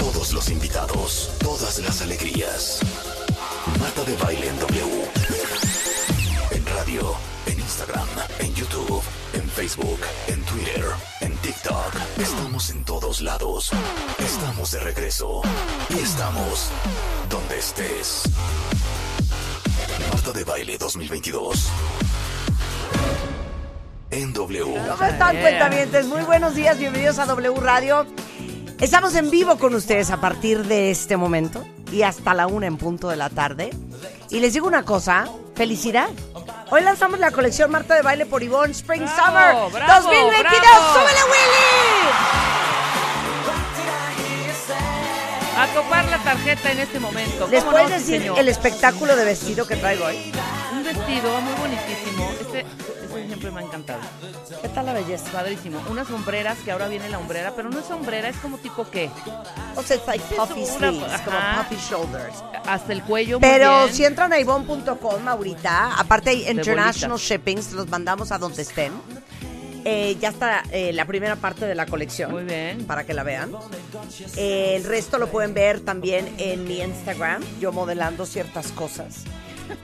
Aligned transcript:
Todos 0.00 0.32
los 0.32 0.48
invitados, 0.48 1.30
todas 1.38 1.78
las 1.80 2.00
alegrías. 2.00 2.80
Marta 3.78 4.02
de 4.04 4.16
Baile 4.16 4.48
en 4.48 4.58
W. 4.58 5.04
En 6.52 6.66
radio, 6.66 7.14
en 7.46 7.60
Instagram, 7.60 8.08
en 8.38 8.54
YouTube, 8.54 9.02
en 9.34 9.48
Facebook, 9.50 10.00
en 10.26 10.42
Twitter, 10.44 10.84
en 11.20 11.36
TikTok. 11.36 11.94
Estamos 12.18 12.70
en 12.70 12.82
todos 12.84 13.20
lados. 13.20 13.70
Estamos 14.18 14.70
de 14.72 14.80
regreso. 14.80 15.42
Y 15.90 15.98
estamos 15.98 16.70
donde 17.28 17.58
estés. 17.58 18.22
Marta 20.10 20.32
de 20.32 20.44
Baile 20.44 20.78
2022. 20.78 21.68
En 24.10 24.32
W. 24.32 24.64
¿Cómo 24.64 25.04
están, 25.04 25.36
cuentavientes? 25.36 26.06
Muy 26.06 26.22
buenos 26.22 26.54
días, 26.54 26.78
bienvenidos 26.78 27.18
a 27.18 27.26
W 27.26 27.54
Radio. 27.60 28.06
Estamos 28.80 29.14
en 29.14 29.30
vivo 29.30 29.58
con 29.58 29.74
ustedes 29.74 30.10
a 30.10 30.20
partir 30.20 30.64
de 30.64 30.90
este 30.90 31.16
momento 31.16 31.66
y 31.92 32.02
hasta 32.02 32.32
la 32.34 32.46
una 32.46 32.66
en 32.66 32.78
punto 32.78 33.08
de 33.08 33.16
la 33.16 33.28
tarde. 33.28 33.70
Y 34.30 34.40
les 34.40 34.54
digo 34.54 34.66
una 34.66 34.84
cosa, 34.84 35.26
felicidad. 35.54 36.08
Hoy 36.70 36.80
lanzamos 36.82 37.18
la 37.18 37.30
colección 37.30 37.70
Marta 37.70 37.94
de 37.94 38.02
Baile 38.02 38.24
por 38.26 38.42
Ivonne 38.42 38.72
Spring 38.72 39.02
Bravo, 39.02 39.16
Summer 39.70 39.72
bravo, 39.84 40.02
2022. 40.04 40.60
bravo. 40.60 40.92
¡Súbele, 40.94 41.20
Willy! 41.30 42.10
A 45.58 45.66
topar 45.74 46.04
la 46.08 46.18
tarjeta 46.18 46.72
en 46.72 46.78
este 46.78 47.00
momento. 47.00 47.48
¿Les 47.48 47.62
¿Cómo 47.64 47.76
no, 47.76 47.82
puedes 47.84 48.00
decir 48.00 48.20
señor? 48.22 48.38
el 48.38 48.48
espectáculo 48.48 49.14
de 49.14 49.24
vestido 49.26 49.66
que 49.66 49.76
traigo 49.76 50.06
hoy? 50.06 50.32
Un 50.80 50.86
vestido 50.86 51.40
muy 51.42 51.52
bonitísimo. 51.60 52.30
Este, 52.40 52.60
este 52.60 53.26
siempre 53.26 53.50
me 53.50 53.60
ha 53.60 53.64
encantado. 53.64 54.00
¿Qué 54.62 54.68
tal 54.70 54.86
la 54.86 54.94
belleza? 54.94 55.30
Padrísimo. 55.30 55.78
Unas 55.90 56.08
sombreras, 56.08 56.56
que 56.64 56.70
ahora 56.72 56.88
viene 56.88 57.08
la 57.10 57.18
hombrera, 57.18 57.52
pero 57.54 57.68
no 57.68 57.78
es 57.80 57.84
sombrera, 57.84 58.30
es 58.30 58.36
como 58.38 58.56
tipo 58.56 58.88
qué. 58.90 59.10
O 59.76 59.82
sea, 59.82 59.96
es 59.96 60.06
like 60.06 60.24
Sí, 60.26 60.34
es 60.34 60.40
puffy 60.40 60.60
una- 60.62 60.72
sleeves, 60.90 61.20
como 61.20 61.36
puffy 61.58 61.76
shoulders. 61.90 62.34
Hasta 62.66 62.92
el 62.94 63.02
cuello 63.02 63.38
muy 63.40 63.46
Pero 63.48 63.82
bien. 63.84 63.94
si 63.94 64.04
entran 64.06 64.32
a 64.32 64.38
ivon.com 64.38 65.28
ahorita, 65.28 65.96
aparte 65.98 66.30
hay 66.30 66.48
international 66.48 67.10
bolitas. 67.10 67.20
shipping, 67.28 67.62
se 67.62 67.74
los 67.74 67.88
mandamos 67.88 68.32
a 68.32 68.38
donde 68.38 68.62
estén. 68.62 68.92
Eh, 69.84 70.16
ya 70.20 70.28
está 70.30 70.62
eh, 70.72 70.92
la 70.94 71.04
primera 71.04 71.36
parte 71.36 71.66
de 71.66 71.74
la 71.74 71.84
colección. 71.86 72.30
Muy 72.30 72.44
bien. 72.44 72.86
Para 72.86 73.04
que 73.04 73.12
la 73.12 73.22
vean. 73.22 73.52
Eh, 74.36 74.74
el 74.76 74.84
resto 74.84 75.18
lo 75.18 75.28
pueden 75.30 75.52
ver 75.52 75.80
también 75.80 76.34
en 76.38 76.64
mi 76.64 76.80
Instagram, 76.80 77.42
yo 77.60 77.70
modelando 77.72 78.24
ciertas 78.24 78.72
cosas. 78.72 79.24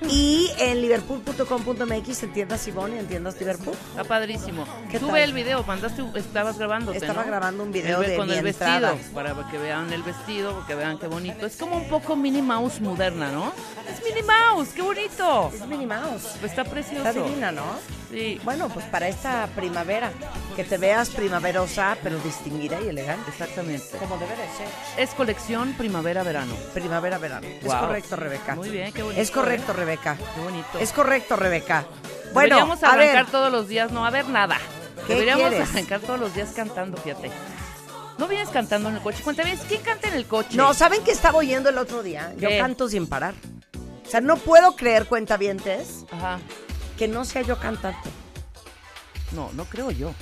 Y 0.09 0.51
en 0.59 0.81
liverpool.com.mx 0.81 2.23
en 2.23 2.33
tiendas 2.33 2.67
Ivonne 2.69 2.97
y 2.97 2.99
en 3.01 3.07
tiendas 3.07 3.39
Liverpool. 3.39 3.75
Está 3.91 4.05
padrísimo. 4.05 4.65
¿Qué 4.91 4.99
Sube 4.99 5.13
tal? 5.13 5.21
el 5.21 5.33
video, 5.33 5.63
mandaste, 5.65 6.03
estabas 6.15 6.59
grabando. 6.59 6.93
Estaba 6.93 7.25
grabando 7.25 7.63
un 7.63 7.73
video 7.73 8.01
de 8.01 8.17
con 8.17 8.29
mi 8.29 8.35
el 8.35 8.47
entrada. 8.47 8.93
vestido, 8.93 9.15
para 9.15 9.35
que 9.51 9.59
vean 9.59 9.93
el 9.93 10.03
vestido, 10.03 10.65
que 10.67 10.75
vean 10.75 10.99
qué 10.99 11.07
bonito. 11.07 11.47
Es 11.47 11.57
como 11.57 11.77
un 11.77 11.89
poco 11.89 12.17
Minnie 12.17 12.43
Mouse 12.43 12.81
moderna, 12.81 13.31
¿no? 13.33 13.53
Es 13.91 14.03
Minnie 14.05 14.23
Mouse, 14.23 14.69
qué 14.75 14.83
bonito. 14.83 15.51
Es 15.55 15.67
Minnie 15.67 15.87
Mouse. 15.87 16.25
Está 16.43 16.47
Está 16.47 16.65
precioso. 16.65 17.13
divina, 17.13 17.53
¿no? 17.53 17.65
Sí, 18.11 18.41
Bueno, 18.45 18.69
pues 18.69 18.87
para 18.87 19.09
esta 19.09 19.49
primavera, 19.57 20.13
que 20.55 20.63
te 20.65 20.79
veas 20.79 21.11
primaverosa, 21.11 21.97
pero 22.03 22.19
distinguida 22.21 22.81
y 22.81 22.89
elegante. 22.89 23.31
exactamente. 23.31 23.97
Como 23.99 24.17
debe 24.17 24.31
de 24.37 24.45
ser. 24.57 24.69
Es 24.97 25.11
colección 25.11 25.73
primavera-verano. 25.75 26.55
Primavera-verano. 26.73 27.47
Es 27.47 27.73
correcto, 27.75 28.15
Rebeca. 28.17 28.55
Muy 28.55 28.71
bien, 28.71 28.93
qué 28.93 29.03
bonito. 29.03 29.21
Es 29.21 29.31
correcto, 29.31 29.73
¿eh? 29.73 29.76
Rebeca. 29.77 30.17
Qué 30.35 30.41
bonito. 30.41 30.79
Es 30.81 30.93
correcto, 30.93 31.37
Rebeca. 31.37 31.85
Bueno, 32.33 32.57
Deberíamos 32.57 32.83
a 32.83 32.93
arrancar 32.93 33.25
ver, 33.25 33.33
todos 33.33 33.53
los 33.53 33.69
días, 33.69 33.93
no, 33.93 34.05
a 34.05 34.11
ver 34.11 34.29
nada. 34.29 34.59
¿Qué 35.07 35.13
Deberíamos 35.15 35.49
quieres? 35.51 35.71
arrancar 35.71 36.01
todos 36.01 36.19
los 36.19 36.35
días 36.35 36.51
cantando, 36.55 36.97
fíjate. 36.99 37.31
¿No 38.19 38.27
vienes 38.29 38.49
cantando 38.49 38.89
en 38.89 38.97
el 38.97 39.03
coche? 39.03 39.23
Cuéntame, 39.23 39.57
¿quién 39.69 39.83
canta 39.83 40.09
en 40.09 40.15
el 40.15 40.27
coche? 40.27 40.57
no, 40.57 40.73
¿saben 40.75 41.05
qué 41.05 41.13
estaba 41.13 41.39
oyendo 41.39 41.69
el 41.69 41.79
otro 41.79 42.03
día? 42.03 42.33
Yo 42.39 42.49
¿Qué? 42.49 42.59
canto 42.59 42.89
sin 42.89 43.07
parar. 43.07 43.35
O 44.07 44.11
sea, 44.11 44.21
no 44.21 44.37
puedo 44.37 44.75
creer, 44.77 45.07
cuentavientes, 45.07 46.05
Ajá. 46.11 46.39
que 46.99 47.09
no 47.09 47.25
sea 47.25 47.43
yo 47.43 47.59
cantante. 47.59 48.09
No, 49.33 49.51
no 49.53 49.65
creo 49.67 49.91
yo. 49.91 50.13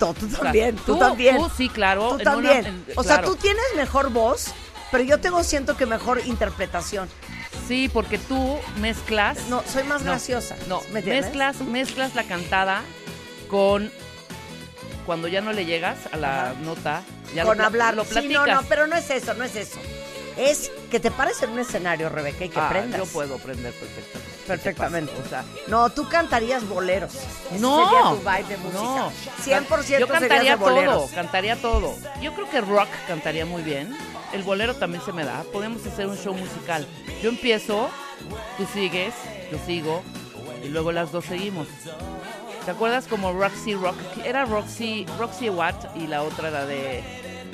No, 0.00 0.14
tú 0.14 0.28
también, 0.28 0.76
tú, 0.76 0.96
también. 0.96 1.36
Tú 1.36 1.50
sí, 1.56 1.68
claro. 1.68 2.08
Tú 2.10 2.14
una- 2.14 2.24
también. 2.24 2.66
en- 2.66 2.84
o 2.96 3.02
sea, 3.02 3.16
claro. 3.18 3.28
tú 3.32 3.36
tienes 3.36 3.64
mejor 3.76 4.10
voz, 4.10 4.46
pero 4.90 5.04
yo 5.04 5.18
tengo, 5.20 5.42
siento 5.44 5.76
que 5.76 5.84
mejor 5.84 6.22
interpretación. 6.26 7.08
Sí, 7.70 7.88
porque 7.88 8.18
tú 8.18 8.58
mezclas. 8.80 9.46
No, 9.48 9.62
soy 9.62 9.84
más 9.84 10.02
No, 10.02 10.10
graciosa. 10.10 10.56
No, 10.66 10.82
¿Me 10.92 11.02
mezclas, 11.02 11.60
mezclas 11.60 12.16
la 12.16 12.24
cantada 12.24 12.82
con 13.48 13.92
cuando 15.06 15.28
ya 15.28 15.40
no 15.40 15.52
le 15.52 15.64
llegas 15.66 15.96
a 16.10 16.16
la 16.16 16.50
Ajá. 16.50 16.54
nota, 16.62 17.02
ya 17.32 17.44
con 17.44 17.58
lo, 17.58 17.64
hablar. 17.64 17.94
lo 17.94 18.04
sí, 18.04 18.26
no, 18.26 18.44
no, 18.44 18.62
pero 18.68 18.88
no 18.88 18.96
es 18.96 19.08
eso, 19.10 19.34
no 19.34 19.44
es 19.44 19.54
eso. 19.54 19.78
Es 20.36 20.68
que 20.90 20.98
te 20.98 21.12
pares 21.12 21.40
en 21.44 21.50
un 21.50 21.60
escenario, 21.60 22.08
Rebeca, 22.08 22.44
y 22.44 22.48
que 22.48 22.58
Ah, 22.58 22.66
aprendas. 22.66 22.98
Yo 22.98 23.06
puedo 23.06 23.36
aprender 23.36 23.72
perfectamente. 23.72 24.46
Perfectamente. 24.48 25.12
O 25.24 25.28
sea, 25.28 25.44
No, 25.68 25.90
tú 25.90 26.08
cantarías 26.08 26.66
boleros. 26.68 27.14
Ese 27.14 27.60
no. 27.60 27.84
sería 27.84 28.02
tu 28.10 28.16
vibe 28.18 28.48
de 28.48 28.56
música. 28.64 28.82
No. 28.82 29.12
100% 29.44 29.98
Yo 30.00 30.08
cantaría 30.08 30.50
de 30.50 30.56
boleros. 30.56 30.94
todo, 31.06 31.14
cantaría 31.14 31.54
todo. 31.54 31.94
Yo 32.20 32.34
creo 32.34 32.50
que 32.50 32.60
rock 32.62 32.88
cantaría 33.06 33.46
muy 33.46 33.62
bien. 33.62 33.96
El 34.32 34.42
bolero 34.42 34.74
también 34.76 35.02
se 35.04 35.12
me 35.12 35.24
da. 35.24 35.42
Podemos 35.52 35.84
hacer 35.86 36.06
un 36.06 36.16
show 36.16 36.34
musical. 36.34 36.86
Yo 37.22 37.28
empiezo, 37.30 37.88
tú 38.56 38.66
sigues, 38.72 39.12
yo 39.50 39.58
sigo 39.66 40.02
y 40.64 40.68
luego 40.68 40.92
las 40.92 41.10
dos 41.12 41.24
seguimos. 41.24 41.66
¿Te 42.64 42.70
acuerdas 42.70 43.06
como 43.06 43.32
Roxy 43.32 43.74
Rock? 43.74 43.96
Era 44.24 44.44
Roxy, 44.44 45.06
Roxy 45.18 45.48
Watt 45.48 45.96
y 45.96 46.06
la 46.06 46.22
otra 46.22 46.50
la 46.50 46.66
de 46.66 47.02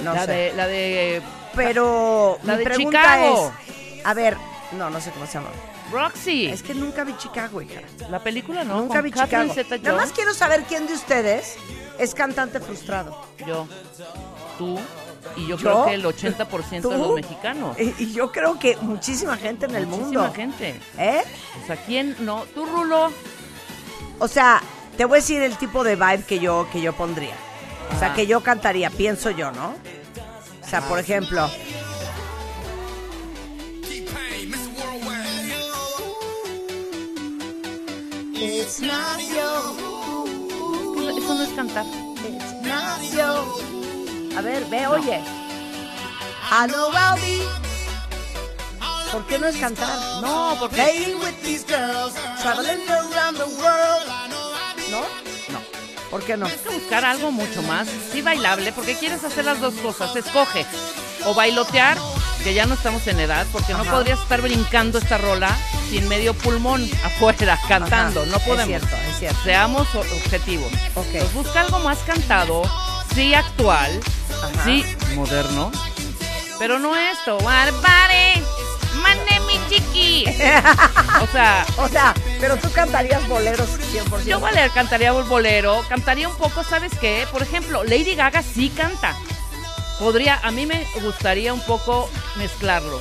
No 0.02 0.12
la 0.12 0.24
sé. 0.26 0.32
de 0.32 0.52
la 0.54 0.66
de 0.66 1.22
Pero 1.54 2.38
La 2.42 2.54
mi 2.54 2.58
de 2.58 2.64
pregunta 2.64 3.00
Chicago. 3.00 3.52
es, 3.66 4.06
a 4.06 4.14
ver, 4.14 4.36
no, 4.72 4.90
no 4.90 5.00
sé 5.00 5.10
cómo 5.12 5.26
se 5.26 5.34
llama. 5.34 5.48
Roxy. 5.92 6.46
Es 6.48 6.62
que 6.64 6.74
nunca 6.74 7.04
vi 7.04 7.16
Chicago, 7.16 7.62
hija. 7.62 7.80
la 8.10 8.18
película 8.18 8.64
no, 8.64 8.78
nunca 8.80 8.94
con 8.96 9.04
vi 9.04 9.10
Catherine 9.12 9.54
Chicago. 9.54 9.82
Nada 9.82 9.96
más 9.96 10.12
quiero 10.12 10.34
saber 10.34 10.64
quién 10.64 10.86
de 10.88 10.94
ustedes 10.94 11.56
es 11.98 12.12
cantante 12.14 12.58
frustrado. 12.60 13.24
Yo, 13.46 13.66
tú 14.58 14.76
y 15.36 15.46
yo, 15.46 15.56
¿Yo? 15.56 15.84
creo 15.84 15.84
que 15.86 15.94
el 15.94 16.04
80% 16.04 16.88
de 16.88 16.98
los 16.98 17.14
mexicanos. 17.14 17.78
Y, 17.78 17.94
y 18.04 18.12
yo 18.12 18.30
creo 18.32 18.58
que 18.58 18.76
muchísima 18.78 19.36
gente 19.36 19.66
en 19.66 19.76
el 19.76 19.86
Muchísima 19.86 20.22
mundo. 20.22 20.34
gente. 20.34 20.80
¿Eh? 20.98 21.22
O 21.62 21.66
sea, 21.66 21.76
¿quién 21.76 22.16
no? 22.20 22.44
Tú, 22.54 22.64
Rulo. 22.66 23.12
O 24.18 24.28
sea, 24.28 24.62
te 24.96 25.04
voy 25.04 25.18
a 25.18 25.20
decir 25.20 25.42
el 25.42 25.56
tipo 25.56 25.84
de 25.84 25.96
vibe 25.96 26.24
que 26.24 26.38
yo, 26.38 26.66
que 26.72 26.80
yo 26.80 26.92
pondría. 26.94 27.34
O 27.94 27.98
sea, 27.98 28.14
que 28.14 28.26
yo 28.26 28.40
cantaría, 28.42 28.90
pienso 28.90 29.30
yo, 29.30 29.52
¿no? 29.52 29.74
O 30.64 30.68
sea, 30.68 30.80
por 30.88 30.98
ejemplo, 30.98 31.48
Eso 41.16 41.34
no 41.34 41.42
es 41.42 41.50
cantar. 41.50 41.84
Ignacio. 42.26 43.75
A 44.36 44.40
ver, 44.42 44.64
ve, 44.66 44.86
oye. 44.86 45.20
I 46.50 46.66
know 46.68 46.90
I'll 46.92 47.20
be. 47.20 47.42
¿Por 49.10 49.26
qué 49.26 49.38
no 49.38 49.46
es 49.46 49.56
cantar? 49.56 49.88
No, 50.20 50.56
porque. 50.58 50.76
Playing 50.76 51.18
with 51.20 51.34
these 51.42 51.64
girls, 51.66 52.14
traveling 52.42 52.88
around 52.88 53.38
the 53.38 53.44
world. 53.44 54.06
¿No? 54.90 55.00
No. 55.52 55.60
¿Por 56.10 56.22
qué 56.24 56.36
no? 56.36 56.46
Tienes 56.46 56.62
que 56.66 56.74
buscar 56.74 57.04
algo 57.04 57.30
mucho 57.32 57.62
más, 57.62 57.88
sí 58.12 58.22
bailable, 58.22 58.72
porque 58.72 58.94
quieres 58.96 59.24
hacer 59.24 59.44
las 59.44 59.60
dos 59.60 59.74
cosas. 59.74 60.14
Escoge. 60.14 60.66
O 61.24 61.34
bailotear, 61.34 61.98
que 62.44 62.54
ya 62.54 62.66
no 62.66 62.74
estamos 62.74 63.06
en 63.08 63.18
edad, 63.18 63.46
porque 63.52 63.72
no 63.74 63.84
podrías 63.84 64.20
estar 64.20 64.40
brincando 64.42 64.98
esta 64.98 65.18
rola 65.18 65.56
sin 65.90 66.06
medio 66.08 66.34
pulmón 66.34 66.88
afuera, 67.04 67.58
cantando. 67.68 68.22
Ajá, 68.22 68.30
No 68.30 68.38
podemos. 68.40 68.82
Es 68.82 68.88
cierto, 68.88 68.96
es 69.10 69.18
cierto. 69.18 69.38
Seamos 69.44 69.94
objetivos. 69.94 70.70
Ok. 70.94 71.06
Entonces, 71.06 71.32
busca 71.34 71.60
algo 71.62 71.78
más 71.80 71.98
cantado, 72.00 72.62
sí 73.14 73.34
actual, 73.34 73.98
Ajá. 74.54 74.64
sí 74.64 74.84
moderno, 75.14 75.70
pero 76.58 76.78
no 76.78 76.96
esto. 76.96 77.38
It? 77.38 78.44
Mande 78.96 79.40
mi 79.46 79.58
chiqui. 79.68 80.24
O 81.22 81.26
sea, 81.28 81.66
O 81.78 81.88
sea, 81.88 82.14
pero 82.40 82.56
tú 82.56 82.70
cantarías 82.72 83.26
boleros 83.28 83.68
100%. 83.92 84.24
yo 84.24 84.38
Valer 84.40 84.70
cantaría 84.70 85.12
un 85.14 85.26
bolero, 85.28 85.82
cantaría 85.88 86.28
un 86.28 86.36
poco, 86.36 86.62
¿sabes 86.62 86.92
qué? 87.00 87.26
Por 87.32 87.42
ejemplo, 87.42 87.84
Lady 87.84 88.14
Gaga 88.14 88.42
sí 88.42 88.68
canta. 88.70 89.14
Podría, 89.98 90.38
a 90.42 90.50
mí 90.50 90.66
me 90.66 90.86
gustaría 91.02 91.54
un 91.54 91.60
poco 91.60 92.10
mezclarlo. 92.36 93.00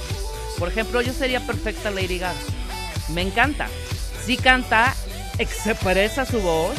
Por 0.58 0.70
ejemplo, 0.70 1.02
yo 1.02 1.12
sería 1.12 1.46
perfecta 1.46 1.92
Lady 1.92 2.20
Gaga. 2.20 2.40
Me 3.10 3.22
encanta. 3.22 3.68
Sí 4.26 4.38
canta, 4.38 4.96
expresa 5.38 6.26
su 6.26 6.40
voz. 6.40 6.76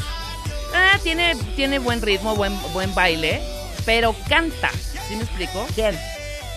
Ah, 0.74 0.98
tiene, 1.02 1.36
tiene 1.54 1.78
buen 1.78 2.00
ritmo, 2.00 2.34
buen, 2.34 2.58
buen 2.72 2.94
baile, 2.94 3.42
pero 3.86 4.14
canta. 4.28 4.70
¿Sí 5.08 5.16
me 5.16 5.22
explico? 5.22 5.66
¿Quién? 5.74 5.98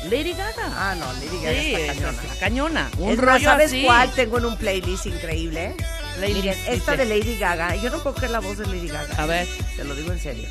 Lady 0.10 0.34
Gaga. 0.34 0.72
Ah, 0.76 0.96
no, 0.98 1.06
Lady 1.14 1.44
Gaga 1.44 1.60
Sí, 1.62 1.74
está 1.76 1.94
cañona. 1.94 2.22
está 2.24 2.40
cañona. 2.40 2.90
Un 2.98 3.10
Es 3.12 3.18
más, 3.18 3.26
rollo 3.26 3.46
¿sabes 3.50 3.68
así. 3.68 3.84
cuál 3.86 4.12
tengo 4.12 4.38
en 4.40 4.46
un 4.46 4.58
playlist 4.58 5.06
increíble? 5.06 5.76
Playlist, 6.18 6.44
Miren, 6.46 6.60
esta 6.68 6.92
dice. 6.94 7.06
de 7.06 7.20
Lady 7.20 7.38
Gaga, 7.38 7.76
yo 7.76 7.90
no 7.90 8.00
puedo 8.02 8.16
creer 8.16 8.32
la 8.32 8.40
voz 8.40 8.58
de 8.58 8.66
Lady 8.66 8.88
Gaga. 8.88 9.16
A 9.22 9.26
ver. 9.26 9.48
Te 9.78 9.84
lo 9.84 9.94
digo 9.96 10.12
en 10.12 10.20
serio. 10.20 10.48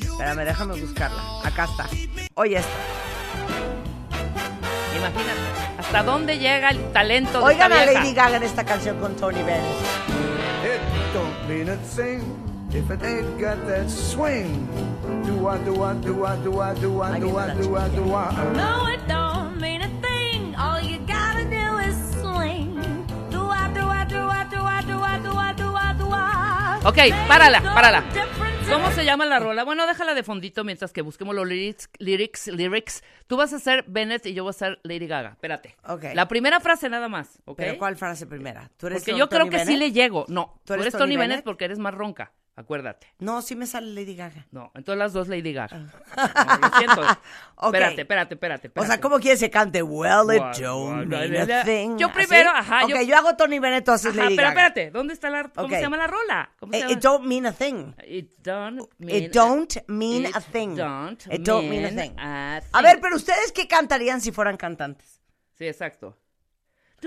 Espérame, 0.00 0.44
déjame 0.44 0.80
buscarla. 0.80 1.22
Acá 1.44 1.64
está. 1.64 1.88
Oye 2.34 2.56
esto. 2.58 2.68
Imagínate. 4.96 5.78
¿Hasta 5.78 6.02
dónde 6.02 6.38
llega 6.38 6.70
el 6.70 6.92
talento 6.92 7.38
de 7.38 7.44
Oigan 7.44 7.70
esta 7.72 7.82
a 7.82 7.84
vieja? 7.86 8.00
Lady 8.02 8.14
Gaga 8.14 8.36
en 8.38 8.42
esta 8.42 8.64
canción 8.64 8.98
con 8.98 9.14
Tony 9.16 9.42
Bennett. 9.42 9.62
It 10.64 10.80
don't 11.14 11.48
mean 11.48 11.68
a 11.68 11.76
thing 11.94 12.20
if 12.74 12.90
it 12.90 13.02
ain't 13.02 13.38
got 13.40 13.66
that 13.66 13.88
swing. 13.90 14.66
Do 15.24 15.48
I 15.48 15.58
do 15.64 15.82
I 15.82 15.94
do 15.94 16.24
I 16.24 16.36
do 16.42 16.60
I 16.60 16.74
do 16.78 17.00
I 17.00 17.18
do 17.18 17.36
I 17.36 17.54
do 17.54 17.76
I 17.76 17.88
do 17.88 18.14
I. 18.14 18.52
No, 18.54 18.86
it 18.88 19.00
don't 19.08 19.60
mean 19.60 19.82
a 19.82 19.88
thing. 20.00 20.54
All 20.56 20.80
you 20.80 20.98
gotta 21.06 21.44
do 21.44 21.78
is 21.78 21.96
swing. 22.20 22.74
Do 23.30 23.48
I, 23.48 23.68
do 23.72 23.80
I, 23.80 24.04
do 24.04 24.18
I, 24.18 24.44
do 24.44 24.60
I, 24.60 24.82
do 24.82 25.00
I, 25.00 25.18
do 25.18 25.32
I, 25.32 25.52
do 25.52 25.74
I, 25.74 25.92
do 25.94 26.08
I. 26.10 26.80
Ok, 26.84 26.98
párala, 27.28 27.60
párala. 27.62 28.04
¿Cómo 28.70 28.90
se 28.90 29.02
llama 29.04 29.24
la 29.24 29.38
rola? 29.38 29.64
Bueno, 29.64 29.86
déjala 29.86 30.12
de 30.12 30.22
fondito 30.22 30.62
mientras 30.62 30.92
que 30.92 31.00
busquemos 31.00 31.34
los 31.34 31.46
lyrics, 31.46 31.88
lyrics, 31.98 32.48
lyrics. 32.48 33.02
Tú 33.26 33.38
vas 33.38 33.54
a 33.54 33.58
ser 33.58 33.84
Bennett 33.88 34.26
y 34.26 34.34
yo 34.34 34.44
voy 34.44 34.50
a 34.50 34.52
ser 34.52 34.78
Lady 34.82 35.06
Gaga. 35.06 35.30
Espérate. 35.30 35.74
Ok. 35.86 36.04
La 36.14 36.28
primera 36.28 36.60
frase 36.60 36.90
nada 36.90 37.08
más, 37.08 37.40
¿ok? 37.46 37.56
Pero 37.56 37.78
¿cuál 37.78 37.96
frase 37.96 38.26
primera? 38.26 38.70
¿Tú 38.76 38.88
eres 38.88 38.98
Porque 38.98 39.12
Tony 39.12 39.18
yo 39.20 39.28
creo 39.30 39.48
que 39.48 39.60
sí 39.60 39.72
Bennett? 39.72 39.78
le 39.80 39.92
llego. 39.92 40.26
No, 40.28 40.60
tú 40.64 40.74
eres, 40.74 40.92
Tony, 40.92 41.16
Bennett? 41.16 41.28
Bennett? 41.28 41.44
porque 41.44 41.64
eres 41.64 41.78
más 41.78 41.94
ronca. 41.94 42.32
Acuérdate. 42.58 43.06
No, 43.20 43.40
sí 43.40 43.54
me 43.54 43.66
sale 43.68 43.86
Lady 43.94 44.16
Gaga. 44.16 44.44
No, 44.50 44.72
entonces 44.74 44.98
las 44.98 45.12
dos 45.12 45.28
Lady 45.28 45.52
Gaga. 45.52 45.78
No, 45.78 45.86
lo 45.86 46.76
siento. 46.76 47.02
Espérate, 47.62 48.00
espérate, 48.00 48.34
espérate, 48.34 48.72
O 48.74 48.84
sea. 48.84 49.00
¿cómo 49.00 49.20
quieres 49.20 49.38
que 49.38 49.48
cante? 49.48 49.80
Well, 49.80 50.34
it 50.34 50.40
What, 50.40 50.58
don't 50.58 51.12
what, 51.12 51.20
mean 51.20 51.34
what, 51.34 51.50
a 51.50 51.64
thing. 51.64 51.96
Yo 51.98 52.12
primero, 52.12 52.50
¿Así? 52.50 52.58
ajá, 52.72 52.84
Ok, 52.84 52.90
yo- 52.90 53.02
yo 53.02 53.16
hago 53.16 53.36
Tony 53.36 53.60
Bennett, 53.60 53.84
tú 53.84 53.92
haces 53.92 54.12
Lady 54.16 54.34
pero 54.34 54.48
Gaga. 54.48 54.66
espérate, 54.66 54.90
¿dónde 54.90 55.14
está 55.14 55.30
la 55.30 55.44
cómo 55.44 55.68
se 55.68 55.80
llama 55.80 55.96
la 55.98 56.06
rola? 56.08 56.50
¿Cómo 56.58 56.72
se 56.72 56.80
llama? 56.80 56.92
It 56.92 56.98
don't 57.00 57.24
mean 57.26 57.46
a 57.46 57.52
thing. 57.52 57.94
It 58.04 58.30
don't 58.42 58.90
mean 58.98 59.24
It 59.24 59.32
don't 59.32 59.76
mean 59.86 60.26
a 60.34 60.40
thing. 60.40 60.74
Don't 60.74 61.26
It 61.32 61.42
don't 61.42 61.68
mean 61.70 61.84
a 61.84 61.90
thing. 61.90 62.12
a 62.18 62.56
A 62.56 62.60
thing. 62.60 62.82
ver, 62.82 63.00
pero 63.00 63.14
ustedes 63.14 63.52
qué 63.52 63.68
cantarían 63.68 64.20
si 64.20 64.32
fueran 64.32 64.56
cantantes? 64.56 65.20
Sí, 65.56 65.64
exacto. 65.68 66.16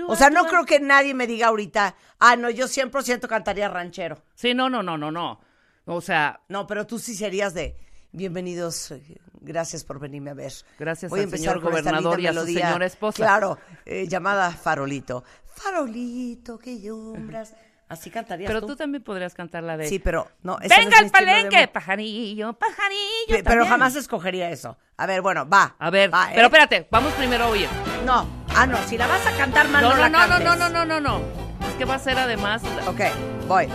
O 0.08 0.16
sea, 0.16 0.30
no 0.30 0.46
creo 0.46 0.64
que 0.64 0.80
nadie 0.80 1.14
me 1.14 1.26
diga 1.26 1.48
ahorita, 1.48 1.94
ah, 2.18 2.36
no, 2.36 2.48
yo 2.50 2.66
100% 2.66 3.26
cantaría 3.28 3.68
ranchero. 3.68 4.22
Sí, 4.34 4.54
no, 4.54 4.70
no, 4.70 4.82
no, 4.82 4.96
no, 4.96 5.10
no. 5.10 5.40
O 5.84 6.00
sea, 6.00 6.40
No, 6.48 6.66
pero 6.66 6.86
tú 6.86 6.98
sí 6.98 7.14
serías 7.14 7.52
de, 7.54 7.76
bienvenidos, 8.12 8.94
gracias 9.40 9.84
por 9.84 9.98
venirme 9.98 10.30
a 10.30 10.34
ver. 10.34 10.52
Gracias 10.78 11.10
Voy 11.10 11.20
a 11.20 11.22
al 11.22 11.24
empezar 11.24 11.54
señor 11.54 11.60
gobernador 11.60 12.20
y 12.20 12.26
a 12.26 12.32
su 12.32 12.46
señora 12.46 12.86
esposa. 12.86 13.16
Claro, 13.16 13.58
eh, 13.84 14.06
llamada 14.08 14.50
Farolito. 14.52 15.24
Farolito, 15.54 16.58
que 16.58 16.80
lloras. 16.80 17.54
Así 17.88 18.08
cantarías 18.10 18.48
pero 18.48 18.62
tú. 18.62 18.68
tú 18.68 18.76
también 18.76 19.02
podrías 19.04 19.34
cantar 19.34 19.62
la 19.64 19.76
de 19.76 19.86
Sí, 19.86 19.98
pero 19.98 20.26
no. 20.42 20.56
Venga 20.60 20.98
al 20.98 21.10
palenque, 21.10 21.68
pajarillo, 21.68 22.54
pajarillo. 22.54 23.28
Pe- 23.28 23.42
Pero 23.44 23.66
jamás 23.66 23.94
escogería 23.96 24.48
eso. 24.50 24.78
A 24.96 25.04
ver, 25.04 25.20
bueno, 25.20 25.46
va. 25.46 25.76
A 25.78 25.90
ver, 25.90 26.12
va, 26.12 26.28
¿eh? 26.30 26.32
pero 26.34 26.46
espérate, 26.46 26.88
vamos 26.90 27.12
primero 27.14 27.44
a 27.44 27.48
oír. 27.48 27.68
No, 28.06 28.41
ah, 28.56 28.66
no, 28.66 28.76
si 28.88 28.96
la 28.98 29.06
vas 29.06 29.26
a 29.26 29.32
cantar 29.32 29.68
mal, 29.68 29.82
No, 29.82 29.90
no, 29.90 29.94
no, 29.96 30.00
la 30.02 30.08
no, 30.08 30.18
no, 30.18 30.28
cantes. 30.28 30.44
no, 30.44 30.56
no, 30.56 30.84
no, 30.84 31.00
no, 31.00 31.00
no. 31.18 31.20
Es 31.68 31.74
que 31.78 31.84
va 31.84 31.94
a 31.94 31.98
ser 31.98 32.18
además 32.18 32.62
Ok, 32.86 33.00
voy. 33.48 33.68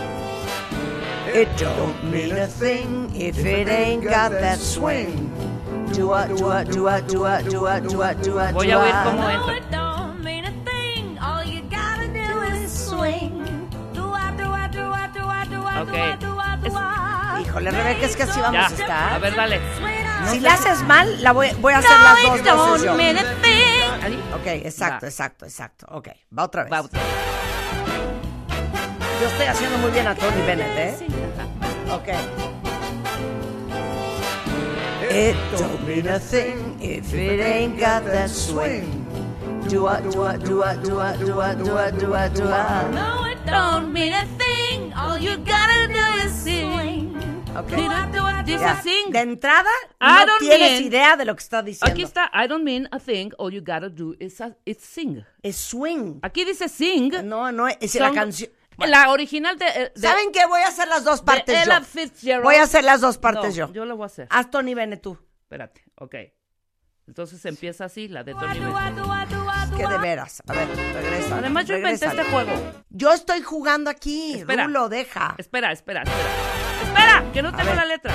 It 1.34 1.48
don't 1.58 2.02
mean 2.04 2.36
a 2.38 2.46
thing 2.46 3.10
if 3.14 3.38
it 3.44 3.68
ain't 3.68 4.02
got 4.04 4.30
that 4.40 4.58
swing. 4.58 5.30
Do 5.94 6.12
a, 6.14 6.26
do 6.26 6.50
a, 6.50 6.64
do 6.64 6.86
a, 6.88 7.00
do 7.02 7.24
a, 7.26 7.42
do 7.42 7.66
a, 7.66 7.80
do 7.80 8.02
a, 8.02 8.14
do 8.14 8.38
a, 8.38 8.52
Voy 8.52 8.66
do 8.66 8.72
a 8.72 8.78
oír 8.82 8.94
a. 8.94 9.04
cómo 9.04 9.22
No, 9.22 9.28
entra. 9.28 9.56
it 9.56 9.70
don't 9.70 10.22
mean 10.24 10.44
a 10.44 10.52
thing. 10.64 11.18
All 11.20 11.44
you 11.44 11.62
gotta 11.70 12.08
do 12.08 12.42
is 12.64 12.70
swing. 12.72 13.44
Híjole, 17.40 17.70
Rebeca, 17.70 18.06
es 18.06 18.16
que 18.16 18.22
así 18.24 18.40
vamos 18.40 18.60
Ya, 18.60 18.66
a 18.66 18.70
estar. 18.70 19.12
a 19.14 19.18
ver, 19.18 19.34
dale. 19.34 19.60
Si 20.30 20.40
la 20.40 20.54
haces 20.54 20.82
mal, 20.82 21.22
la 21.22 21.32
voy, 21.32 21.48
voy 21.60 21.72
a 21.72 21.78
hacer 21.78 21.90
No, 21.90 22.02
las 22.02 22.22
dos 22.22 22.32
veces 22.32 22.44
don't 22.46 22.84
yo. 22.84 22.94
mean 22.94 23.16
a 23.18 23.22
thing. 23.22 23.47
Ahí. 24.08 24.18
Ok, 24.34 24.46
exacto, 24.64 25.04
Va. 25.04 25.08
exacto, 25.08 25.44
exacto. 25.44 25.86
Ok, 25.90 26.08
va 26.36 26.44
otra 26.44 26.62
vez. 26.62 26.72
Va 26.72 26.80
otra 26.80 26.98
vez. 26.98 27.10
Yo 29.20 29.26
estoy 29.26 29.46
haciendo 29.46 29.78
muy 29.78 29.90
bien 29.90 30.06
a 30.06 30.14
Tony 30.14 30.40
Bennett, 30.46 30.78
¿eh? 30.78 30.96
Sí, 30.98 31.06
ajá. 31.36 31.94
Ok. 31.94 32.08
It 35.10 35.36
don't 35.58 35.86
mean 35.86 36.08
a 36.08 36.18
thing 36.18 36.78
if 36.80 37.12
it 37.12 37.40
ain't 37.40 37.78
got 37.78 38.04
that 38.04 38.30
swing. 38.30 39.04
Do 39.68 39.88
a, 39.88 40.00
do 40.00 40.24
a, 40.24 40.38
do 40.38 40.62
a, 40.62 40.74
do 40.76 41.00
a, 41.00 41.14
do 41.16 41.40
a, 41.40 41.54
do 41.54 41.76
a, 41.76 41.90
do 41.92 42.14
a, 42.14 42.28
do 42.30 42.44
a. 42.48 42.88
No, 42.92 43.26
it 43.26 43.38
don't 43.44 43.92
mean 43.92 44.14
a 44.14 44.24
thing. 44.38 44.92
All 44.94 45.18
you 45.18 45.32
is 45.32 45.38
swing. 47.66 47.74
Ok. 47.74 48.12
Do 48.12 48.28
I, 48.28 48.32
do 48.36 48.42
Dice 48.44 48.58
I. 48.58 48.60
Ya, 48.60 48.82
sing. 48.82 49.10
De 49.12 49.18
entrada, 49.20 49.68
I 50.00 50.20
no 50.20 50.26
don't 50.26 50.40
tienes 50.40 50.72
mean- 50.72 50.84
idea 50.84 51.16
de 51.16 51.24
lo 51.24 51.34
que 51.36 51.42
está 51.42 51.62
diciendo. 51.62 51.92
Aquí 51.92 52.02
está, 52.02 52.30
I 52.32 52.46
don't 52.48 52.64
mean 52.64 52.88
a 52.92 52.98
thing, 52.98 53.30
all 53.38 53.52
you 53.52 53.60
gotta 53.60 53.88
do 53.88 54.14
is, 54.20 54.40
a- 54.40 54.56
is 54.64 54.78
sing. 54.78 55.24
Es 55.42 55.56
swing. 55.56 56.18
Aquí 56.22 56.44
dice 56.44 56.68
sing. 56.68 57.12
No, 57.24 57.52
no, 57.52 57.68
es 57.68 57.94
la 57.96 58.06
Son- 58.06 58.14
canción. 58.14 58.50
La 58.78 59.10
original 59.10 59.58
de, 59.58 59.66
eh, 59.66 59.92
de- 59.94 60.00
¿Saben 60.00 60.30
qué? 60.32 60.46
Voy 60.46 60.60
a 60.62 60.68
hacer 60.68 60.86
las 60.88 61.02
dos 61.02 61.20
de 61.20 61.26
partes 61.26 61.62
Ella 61.66 61.80
yo. 61.80 61.84
Fitzgerald. 61.84 62.44
Voy 62.44 62.54
a 62.54 62.62
hacer 62.62 62.84
las 62.84 63.00
dos 63.00 63.18
partes 63.18 63.50
No, 63.56 63.66
yo. 63.66 63.72
Yo 63.72 63.84
lo 63.84 63.96
voy 63.96 64.04
a 64.04 64.06
hacer. 64.06 64.28
Haz 64.30 64.50
Tony 64.50 64.74
Bennett 64.74 65.02
tú. 65.02 65.18
Espérate, 65.42 65.82
ok. 65.96 66.14
Entonces 67.08 67.44
empieza 67.46 67.86
así, 67.86 68.06
la 68.06 68.22
de 68.22 68.34
Tony 68.34 68.58
Bennett. 68.60 69.76
Que 69.76 69.86
de 69.86 69.98
veras. 69.98 70.42
A 70.46 70.52
ver, 70.52 70.68
regresa. 70.68 71.38
Además 71.38 71.66
yo 71.66 71.76
inventé 71.76 72.06
regrésale. 72.06 72.20
este 72.22 72.32
juego. 72.32 72.72
Yo 72.90 73.12
estoy 73.12 73.42
jugando 73.42 73.90
aquí. 73.90 74.34
Espera. 74.34 74.64
Rulo, 74.66 74.88
deja. 74.88 75.34
Espera, 75.38 75.72
espera, 75.72 76.02
espera. 76.02 76.57
¡Espera! 76.88 77.24
Que 77.32 77.42
no 77.42 77.52
tengo 77.52 77.74
la 77.74 77.84
letra. 77.84 78.12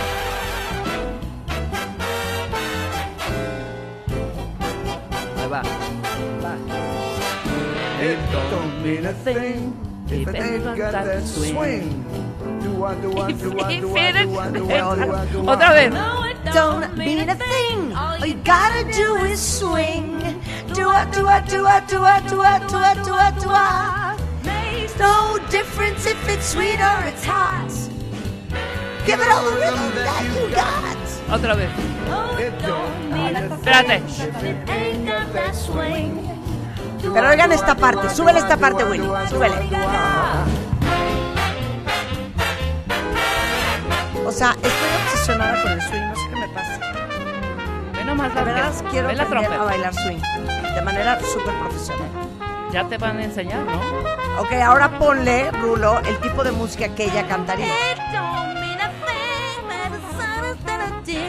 Ahí 5.39 5.47
va. 5.47 5.61
Va. 6.41 6.53
It 8.01 8.19
don't 8.51 8.83
mean 8.83 9.05
a 9.05 9.13
thing 9.13 9.73
if 10.09 10.27
it 10.27 10.35
ain't 10.35 10.77
got 10.77 10.91
that 10.91 11.23
swing. 11.25 12.03
Do 12.61 12.83
I, 12.83 12.95
do 12.95 13.17
I, 13.17 13.31
do 13.31 13.59
I, 13.59 13.79
do 13.79 13.79
I, 13.79 13.79
do 13.79 13.97
I, 13.97 14.11
do 14.11 14.39
I, 14.39 14.51
do 14.51 14.71
I, 14.71 15.25
do 15.31 15.39
I. 15.39 15.55
Otra 15.55 15.69
vez. 15.73 15.93
No, 15.93 16.23
it 16.23 16.37
Don't 16.53 16.97
mean 16.97 17.29
a 17.29 17.35
thing. 17.35 17.93
All 17.93 18.25
you 18.25 18.35
gotta 18.43 18.83
do 18.91 19.15
is 19.23 19.39
swing. 19.39 20.19
Do 20.73 20.89
a, 20.89 21.07
do 21.13 21.27
a, 21.27 21.43
do 21.47 21.65
a, 21.65 21.83
do 21.87 22.03
a, 22.03 22.21
do 22.27 22.41
a, 22.41 22.59
do 22.67 22.77
a, 22.77 22.93
do 23.03 23.13
a, 23.13 23.31
do 23.39 23.49
a. 23.49 24.17
Makes 24.43 24.97
No 24.99 25.39
difference 25.49 26.05
if 26.05 26.29
it's 26.29 26.47
sweet 26.49 26.79
or 26.79 27.05
it's 27.05 27.23
hot. 27.23 27.71
Give 29.05 29.19
it 29.19 29.27
all 29.27 29.43
the 29.43 29.55
rhythm 29.57 29.91
that 29.95 30.23
you 30.23 30.55
got. 30.55 30.97
Otra 31.29 31.55
vez. 31.55 31.69
Espérate. 33.51 34.01
Pero 37.13 37.29
oigan 37.29 37.51
esta 37.51 37.75
parte. 37.75 38.09
Súbele 38.09 38.39
esta 38.39 38.55
parte, 38.55 38.85
Willy. 38.85 39.07
Súbele. 39.29 39.55
O 44.25 44.31
sea, 44.31 44.51
estoy 44.51 44.89
obsesionada 45.05 45.61
con 45.61 45.71
el 45.73 45.81
swing. 45.81 46.01
No 46.01 46.15
sé 46.15 46.21
qué 46.29 46.35
me 46.39 46.47
pasa. 46.47 46.79
Ve 47.93 48.05
nomás 48.05 48.29
De 48.29 48.35
la 48.35 48.43
verdad 48.43 48.73
quiero 48.89 49.09
aprender 49.09 49.53
a 49.53 49.63
bailar 49.63 49.93
swing. 49.93 50.21
De 50.75 50.81
manera 50.81 51.19
súper 51.19 51.53
profesional. 51.59 52.09
Ya 52.71 52.87
te 52.87 52.97
van 52.97 53.17
a 53.17 53.23
enseñar, 53.25 53.59
¿no? 53.65 54.41
Ok, 54.41 54.53
ahora 54.53 54.97
ponle, 54.97 55.51
Rulo, 55.51 55.99
el 55.99 56.17
tipo 56.19 56.43
de 56.43 56.51
música 56.51 56.87
que 56.89 57.03
ella 57.03 57.27
cantaría. 57.27 57.67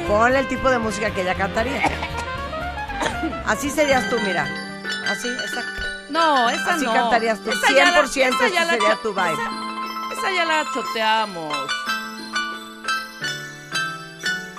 Ponle 0.08 0.38
el 0.40 0.48
tipo 0.48 0.70
de 0.70 0.78
música 0.78 1.10
que 1.10 1.22
ella 1.22 1.34
cantaría. 1.34 1.82
Así 3.46 3.70
serías 3.70 4.08
tú, 4.10 4.16
mira. 4.24 4.46
Así, 5.08 5.28
exacto. 5.28 5.82
No, 6.10 6.48
esa 6.50 6.74
Así 6.74 6.84
no. 6.84 6.92
cantarías 6.94 7.38
tú. 7.40 7.50
Esa 7.50 7.72
ya 7.72 7.84
la- 7.90 8.02
100% 8.02 8.04
esa 8.04 8.48
ya 8.48 8.62
ese 8.62 8.64
la 8.64 8.70
sería 8.72 8.96
tu 9.02 9.12
vibe. 9.12 9.32
Esa, 9.32 10.20
esa 10.20 10.30
ya 10.36 10.44
la 10.44 10.64
choteamos. 10.72 11.54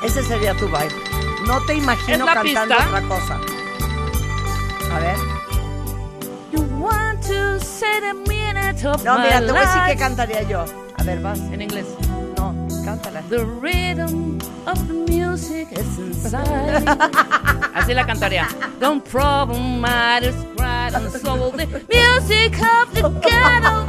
Ese 0.03 0.23
sería 0.23 0.53
tu 0.55 0.67
vibe. 0.67 0.95
No 1.47 1.61
te 1.65 1.75
imagino 1.75 2.13
¿Es 2.13 2.19
la 2.25 2.33
cantando 2.33 2.75
pista? 2.75 2.87
otra 2.89 3.01
cosa. 3.07 3.39
A 4.95 4.99
ver. 4.99 5.17
You 6.51 6.61
want 6.79 7.21
to 7.27 7.59
say 7.59 7.99
the 8.01 8.13
minute 8.27 8.85
of 8.87 9.03
No, 9.03 9.17
mira, 9.19 9.39
te 9.39 9.51
voy 9.51 9.57
a 9.57 9.61
decir 9.61 9.81
qué 9.83 9.91
life. 9.93 9.99
cantaría 9.99 10.41
yo. 10.43 10.65
A 10.97 11.03
ver, 11.03 11.19
vas. 11.21 11.39
En 11.39 11.61
inglés. 11.61 11.85
The 13.29 13.43
rhythm 13.43 14.37
of 14.67 14.87
the 14.87 14.93
music 14.93 15.71
is 15.71 15.97
inside. 15.97 16.85
Así 17.73 17.95
la 17.95 18.05
cantaría. 18.05 18.47
Don't 18.79 19.03
problem 19.03 19.81
matters 19.81 20.35
right 20.59 20.93
and 20.93 21.11
soul, 21.11 21.49
the 21.49 21.65
music 21.89 22.53
of 22.61 22.93
the 22.93 23.09
ghetto. 23.25 23.85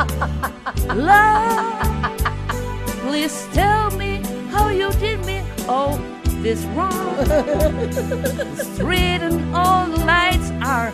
Love, 0.94 2.16
please 3.04 3.46
tell 3.52 3.90
me 3.90 4.22
how 4.48 4.70
you 4.70 4.90
did 4.92 5.22
me 5.26 5.42
all 5.68 5.98
this 6.40 6.64
wrong. 6.74 7.16
The 7.26 8.64
street 8.74 9.20
and 9.20 9.54
all 9.54 9.86
the 9.86 10.02
lights 10.06 10.50
are 10.62 10.92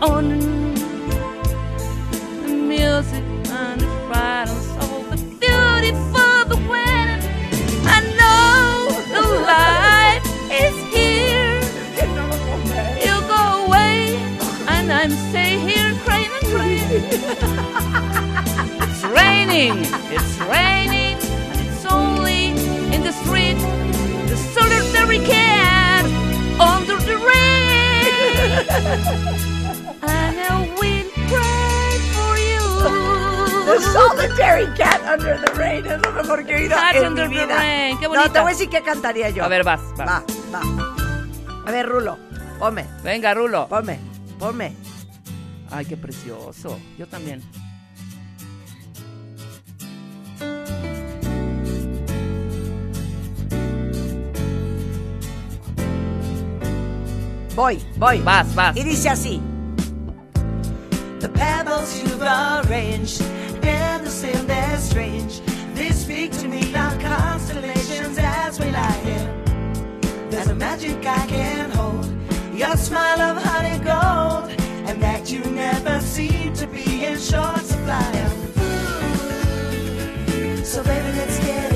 on. 0.00 0.38
The 2.46 2.54
music 2.54 3.24
and 3.50 3.80
the 3.80 3.86
pride 4.06 4.48
and 4.48 4.62
soul, 4.80 5.02
the 5.10 5.16
beauty 5.40 5.92
is 10.50 10.76
here. 10.94 11.60
You 13.04 13.14
go 13.28 13.66
away, 13.66 14.16
and 14.68 14.92
I'm 14.92 15.10
stay 15.30 15.58
here 15.58 15.94
crying 16.04 16.30
and 16.38 16.46
crying. 16.52 16.90
it's 18.82 19.02
raining, 19.04 19.84
it's 20.14 20.38
raining, 20.40 21.16
and 21.50 21.60
it's 21.66 21.84
only 21.86 22.48
in 22.94 23.02
the 23.02 23.12
street. 23.12 23.58
The 24.28 24.36
solitary 24.36 25.18
cat 25.18 26.04
under 26.60 26.96
the 26.96 27.16
rain. 29.38 29.50
The 33.74 33.80
solitary 33.80 34.66
cat 34.76 35.00
under 35.12 35.36
the 35.40 35.50
rain 35.58 35.84
es 35.84 36.00
lo 36.00 36.12
mejor 36.12 36.44
que 36.46 36.52
he 36.52 36.56
oído 36.62 36.76
Cat 36.76 36.94
en 36.94 37.06
under 37.08 37.28
mi 37.28 37.36
the 37.36 37.46
vida. 37.46 37.56
rain, 37.56 37.98
qué 37.98 38.04
No, 38.04 38.08
bonita. 38.10 38.32
te 38.32 38.38
voy 38.40 38.48
a 38.50 38.52
decir 38.54 38.68
qué 38.68 38.82
cantaría 38.82 39.30
yo. 39.30 39.44
A 39.44 39.48
ver, 39.48 39.64
vas, 39.64 39.80
vas. 39.96 40.06
Va, 40.08 40.22
va. 40.54 40.62
A 41.66 41.70
ver, 41.72 41.88
Rulo, 41.88 42.16
ponme, 42.60 42.86
Venga, 43.02 43.34
Rulo. 43.34 43.66
ponme, 43.68 43.98
ponme. 44.38 44.76
Ay, 45.70 45.86
qué 45.86 45.96
precioso. 45.96 46.78
Yo 46.96 47.08
también. 47.08 47.42
Voy, 57.54 57.78
voy. 57.98 58.20
Vas, 58.20 58.52
vas. 58.54 58.76
Y 58.76 58.82
dice 58.82 59.08
así. 59.10 59.40
The 61.20 61.28
pebbles 61.28 62.02
you've 62.02 62.22
arranged 62.22 63.22
the 63.64 64.10
same 64.10 64.46
they're 64.46 64.78
strange. 64.78 65.40
They 65.74 65.90
speak 65.90 66.32
to 66.40 66.48
me 66.48 66.72
like 66.72 67.00
constellations 67.00 68.18
as 68.18 68.60
we 68.60 68.70
lie 68.70 69.00
here. 69.04 69.42
There's 70.30 70.48
a 70.48 70.54
magic 70.54 70.98
I 71.06 71.26
can't 71.26 71.72
hold, 71.74 72.06
your 72.54 72.76
smile 72.76 73.20
of 73.20 73.42
honey 73.42 73.78
gold, 73.78 74.50
and 74.88 75.02
that 75.02 75.30
you 75.30 75.40
never 75.44 76.00
seem 76.00 76.52
to 76.54 76.66
be 76.66 77.04
in 77.04 77.18
short 77.18 77.60
supply. 77.60 78.12
So 80.64 80.82
baby, 80.82 81.12
let's 81.18 81.38
get 81.38 81.73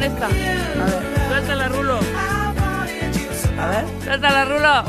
con 0.00 0.12
esta. 0.12 0.26
A 0.26 0.28
ver, 0.28 0.58
Suéltala, 1.28 1.68
Rulo. 1.68 1.98
a 3.58 3.66
ver. 3.66 3.84
Suéltala, 4.04 4.44
Rulo. 4.44 4.84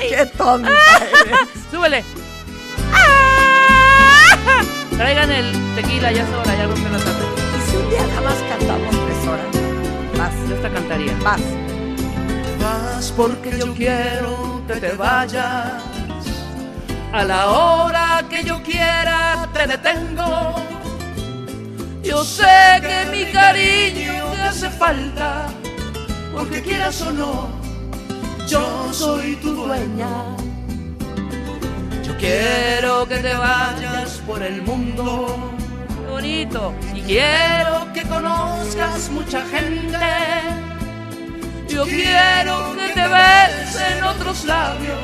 Qué 0.08 0.26
tonta 0.36 0.70
eres. 0.70 1.38
Súbele. 1.70 2.04
Traigan 4.96 5.30
el 5.30 5.74
tequila, 5.76 6.10
ya 6.12 6.22
es 6.22 6.28
hora, 6.30 6.56
ya 6.56 6.66
rompe 6.66 6.90
la 6.90 6.98
tarde. 6.98 7.24
Y 7.56 7.60
si 7.70 7.76
un 7.76 7.90
día 7.90 8.06
nada 8.06 8.20
más 8.22 8.34
cantamos 8.48 8.90
tres 9.06 9.28
horas. 9.28 9.46
Vas, 10.18 10.34
Yo 10.48 10.54
esta 10.56 10.70
cantaría. 10.70 11.14
vas. 11.22 11.40
Vas 12.60 13.12
porque 13.16 13.58
yo 13.58 13.72
quiero 13.74 14.62
que 14.66 14.74
te 14.74 14.92
vayas. 14.92 15.82
A 17.12 17.24
la 17.24 17.48
hora 17.50 18.22
que 18.28 18.44
yo 18.44 18.62
quiera 18.62 19.48
te 19.52 19.66
detengo. 19.66 20.54
Yo 22.02 22.24
sé 22.24 22.80
que 22.80 23.10
mi 23.10 23.30
cariño 23.30 24.32
te 24.34 24.42
hace 24.42 24.70
falta. 24.70 25.48
Porque 26.32 26.62
quieras 26.62 27.00
o 27.02 27.12
no, 27.12 27.48
yo 28.46 28.92
soy 28.92 29.36
tu 29.36 29.54
dueña. 29.54 30.08
Yo 32.02 32.16
quiero 32.16 33.06
que 33.06 33.18
te 33.18 33.34
vayas 33.34 34.22
por 34.26 34.42
el 34.42 34.62
mundo. 34.62 35.52
Bonito. 36.08 36.74
Y 36.94 37.02
quiero 37.02 37.92
que 37.92 38.02
conozcas 38.02 39.10
mucha 39.10 39.42
gente. 39.46 39.98
Yo 41.68 41.84
quiero 41.84 42.74
que 42.74 42.88
te 42.94 43.06
besen 43.06 44.04
otros 44.04 44.44
labios 44.44 44.98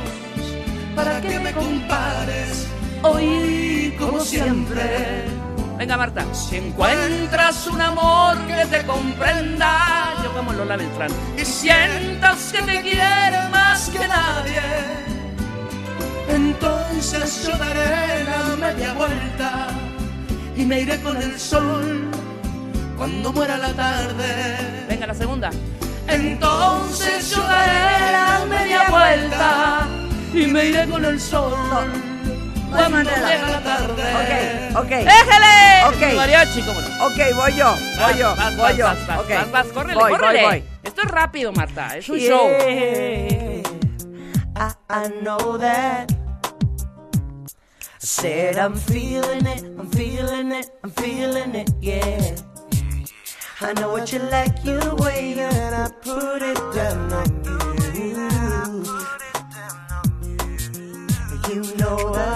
para 0.96 1.20
que 1.20 1.38
me 1.38 1.52
compares 1.52 2.66
hoy 3.02 3.94
como 3.98 4.20
siempre. 4.20 5.45
Venga 5.78 5.96
Marta, 5.98 6.24
si 6.32 6.56
encuentras 6.56 7.66
un 7.66 7.80
amor 7.80 8.38
que 8.46 8.64
te 8.66 8.86
comprenda, 8.86 10.14
yo 10.22 10.32
como 10.32 10.54
Lola 10.54 10.76
Beltrán, 10.76 11.10
y 11.36 11.44
sientas 11.44 12.50
que 12.50 12.62
te 12.62 12.80
quiere 12.80 13.48
más 13.50 13.90
que 13.90 14.08
nadie, 14.08 14.62
entonces 16.28 17.46
yo 17.46 17.58
daré 17.58 18.24
la 18.24 18.56
media 18.56 18.94
vuelta 18.94 19.68
y 20.56 20.64
me 20.64 20.80
iré 20.80 20.98
con 21.02 21.16
el 21.18 21.38
sol 21.38 22.10
cuando 22.96 23.32
muera 23.32 23.58
la 23.58 23.72
tarde. 23.74 24.86
Venga 24.88 25.06
la 25.06 25.14
segunda. 25.14 25.50
Entonces 26.08 27.30
yo 27.30 27.42
daré 27.42 28.12
la 28.12 28.46
media 28.48 28.88
vuelta 28.88 29.86
y 30.32 30.46
me 30.46 30.64
iré 30.64 30.88
con 30.88 31.04
el 31.04 31.20
sol. 31.20 32.15
Cuando 32.70 33.10
llega 33.10 33.48
la 33.50 33.60
tarde. 33.62 34.70
Ok. 34.76 34.92
Ok. 35.88 36.14
Mariachi, 36.16 36.62
cómo 36.62 36.80
no. 36.80 37.06
Ok, 37.06 37.16
voy 37.34 37.54
yo, 37.56 37.74
voy 37.98 38.18
yo, 38.18 38.34
Vas, 38.36 38.56
voy 38.56 38.62
vas, 38.62 38.76
yo. 38.76 38.84
vas, 38.86 39.06
vas, 39.06 39.18
Ok. 39.20 39.50
vas, 39.52 39.66
córrele, 39.68 39.94
Voy, 39.94 40.10
voy, 40.10 40.18
córrele. 40.18 40.42
voy. 40.46 40.64
Esto 40.82 41.02
es 41.02 41.08
rápido, 41.10 41.52
Marta. 41.52 41.96
Es 41.96 42.08
un 42.08 42.18
Yeah. 42.18 42.28
show. 42.28 42.48
I, 44.58 44.72
I 44.90 45.08
know 45.22 45.58
that. 45.58 46.10
I 46.12 48.08
said 48.08 48.56
I'm 48.56 48.74
feeling 48.74 49.46
it, 49.46 49.62
I'm 49.78 49.88
feeling 49.90 50.52
it, 50.52 50.70
I'm 50.84 50.90
feeling 50.92 51.54
it, 51.54 51.70
yeah. 51.80 52.34
I 53.60 53.72
know 53.74 53.90
what 53.90 54.12
you 54.12 54.20
like, 54.30 54.54
you 54.64 54.78
way 54.96 55.34
that 55.34 55.72
I 55.72 55.90
put 56.02 56.42
it 56.42 56.58
down 56.74 57.12
on 57.12 57.26
you. 57.44 57.56
You 61.48 61.62
know 61.76 62.12
that 62.12 62.35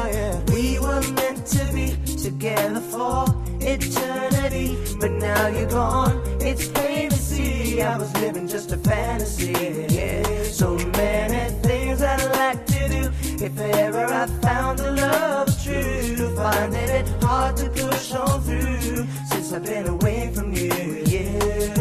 together 2.40 2.80
for 2.80 3.26
eternity, 3.60 4.78
but 4.98 5.10
now 5.10 5.46
you're 5.48 5.68
gone. 5.68 6.22
It's 6.40 6.68
plain 6.68 7.10
to 7.10 7.16
see 7.16 7.82
I 7.82 7.98
was 7.98 8.10
living 8.16 8.48
just 8.48 8.72
a 8.72 8.78
fantasy. 8.78 9.52
Yeah, 9.90 10.44
so 10.44 10.74
many 10.96 11.52
things 11.62 12.00
I'd 12.00 12.24
like 12.32 12.64
to 12.64 12.88
do 12.88 13.10
if 13.44 13.60
ever 13.60 14.06
I 14.06 14.26
found 14.40 14.78
the 14.78 14.92
love 14.92 15.48
true. 15.62 16.34
Finding 16.34 16.90
it 17.00 17.06
hard 17.22 17.58
to 17.58 17.68
push 17.68 18.14
on 18.14 18.40
through 18.40 19.06
since 19.28 19.52
I've 19.52 19.64
been 19.64 19.86
away 19.88 20.32
from 20.34 20.54
you. 20.54 20.72
Yeah, 21.04 21.74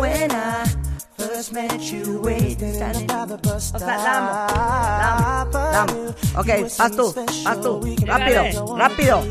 when 0.00 0.30
I 0.32 0.64
just 1.40 1.54
met 1.54 1.80
you 1.90 2.20
waiting 2.20 2.78
by 3.06 3.24
the 3.24 3.38
bus 3.38 3.72
O 3.74 3.78
sea, 3.78 3.96
la 3.96 4.18
amo, 4.18 4.32
la 5.00 5.40
amo, 5.40 5.58
la 5.72 5.80
amo. 5.82 6.14
Ok, 6.36 6.48
vas 6.78 6.92
tú, 6.92 7.14
vas 7.44 7.60
tú. 7.62 7.96
Rápido, 8.04 8.76
rápido. 8.76 9.24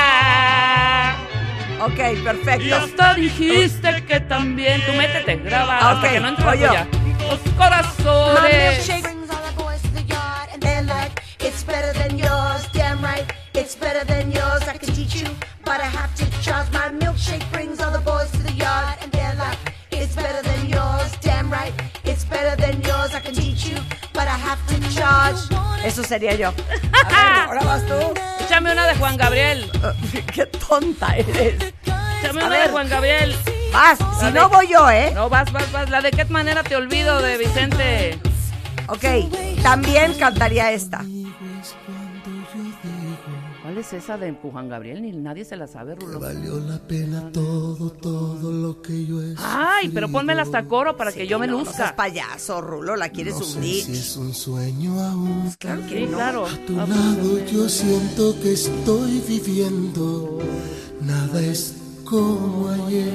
Ok, 1.83 1.99
Y 2.13 2.21
perfecto. 2.23 2.75
hasta 2.75 3.13
dijiste 3.15 4.03
que 4.05 4.19
también. 4.21 4.81
Tú 4.85 4.93
métete, 4.93 5.35
graba 5.37 5.77
Ok, 5.77 5.83
hasta 5.95 6.09
que 6.09 6.19
no 6.19 6.27
entre 6.29 6.59
yo. 6.59 6.67
Los 6.73 7.45
My 7.45 7.51
corazones. 7.57 8.77
milkshake 8.87 9.01
brings 9.03 9.29
all 9.31 9.41
the 9.43 9.53
boys 9.63 9.81
to 9.81 9.89
the 9.93 10.03
yard, 10.03 10.49
and 10.53 10.61
they're 10.61 10.83
like, 10.83 11.21
"It's 11.39 11.63
better 11.63 11.93
than 11.93 12.17
yours, 12.17 12.67
damn 12.73 13.01
right. 13.03 13.25
It's 13.53 13.75
better 13.75 14.03
than 14.05 14.31
yours. 14.31 14.61
I 14.67 14.77
can 14.77 14.93
teach 14.93 15.15
you, 15.21 15.27
but 15.63 15.79
I 15.81 15.87
have 15.87 16.13
to 16.17 16.25
charge." 16.41 16.67
My 16.71 16.89
milkshake 16.89 17.45
brings 17.51 17.79
all 17.79 17.91
the 17.91 17.99
boys 18.03 18.29
to 18.31 18.39
the 18.43 18.53
yard, 18.53 18.97
and 19.01 19.11
they're 19.11 19.35
like, 19.37 19.57
"It's 19.91 20.15
better 20.15 20.41
than 20.43 20.67
yours, 20.69 21.11
damn 21.21 21.49
right. 21.51 21.73
It's 22.03 22.25
better 22.25 22.55
than 22.57 22.81
yours. 22.81 23.13
I 23.15 23.21
can 23.21 23.33
teach 23.33 23.65
you, 23.65 23.77
but 24.13 24.27
I 24.27 24.37
have 24.37 24.59
to 24.67 24.75
charge." 24.93 25.39
Eso 25.85 26.03
sería 26.03 26.35
yo. 26.35 26.49
A 27.05 27.09
ver, 27.09 27.39
ahora 27.47 27.61
vas 27.63 27.83
tú. 27.87 27.95
Juan 29.11 29.17
Gabriel. 29.17 29.69
Qué 30.33 30.45
tonta 30.45 31.17
eres. 31.17 31.73
Échame 32.23 32.45
una 32.45 32.63
de 32.63 32.69
Juan 32.69 32.87
Gabriel. 32.87 33.35
Vas, 33.73 33.99
si 34.21 34.31
no 34.31 34.47
voy 34.47 34.69
yo, 34.69 34.89
¿eh? 34.89 35.11
No, 35.13 35.27
vas, 35.27 35.51
vas, 35.51 35.69
vas. 35.73 35.89
La 35.89 36.01
de 36.01 36.11
qué 36.11 36.23
manera 36.25 36.63
te 36.63 36.77
olvido 36.77 37.21
de 37.21 37.37
Vicente. 37.37 38.19
Ok, 38.87 39.03
también 39.63 40.13
cantaría 40.13 40.71
esta. 40.71 41.03
¿Cuál 43.71 43.79
es 43.85 43.93
esa 43.93 44.17
de 44.17 44.33
Juan 44.33 44.67
Gabriel? 44.67 45.01
Ni 45.01 45.13
nadie 45.13 45.45
se 45.45 45.55
la 45.55 45.65
sabe, 45.65 45.95
Rulo. 45.95 46.19
Valió 46.19 46.59
la 46.59 46.77
pena 46.77 47.31
todo, 47.31 47.89
todo 47.89 48.51
lo 48.51 48.81
que 48.81 49.05
yo 49.05 49.21
he 49.23 49.33
Ay, 49.37 49.87
pero 49.93 50.09
pónmela 50.09 50.41
hasta 50.41 50.65
coro 50.67 50.97
para 50.97 51.13
que 51.13 51.25
yo 51.25 51.39
me 51.39 51.47
No, 51.47 51.59
no 51.59 51.63
seas 51.63 51.77
luzca. 51.77 51.95
payaso, 51.95 52.59
Rulo, 52.59 52.97
la 52.97 53.07
quieres 53.07 53.35
No 53.35 53.45
sé 53.45 53.55
hundir. 53.59 53.83
si 53.85 53.91
es 53.93 54.17
un 54.17 54.33
sueño 54.33 54.99
aún. 55.01 55.53
Claro 55.57 55.83
que 55.87 55.99
Sí, 55.99 56.05
no. 56.05 56.17
claro. 56.17 56.45
A 56.47 56.65
tu 56.67 56.73
lado 56.75 57.45
yo 57.49 57.69
siento 57.69 58.37
que 58.41 58.51
estoy 58.51 59.23
viviendo. 59.25 60.39
Nada 60.99 61.39
es 61.41 61.73
como 62.03 62.71
ayer. 62.71 63.13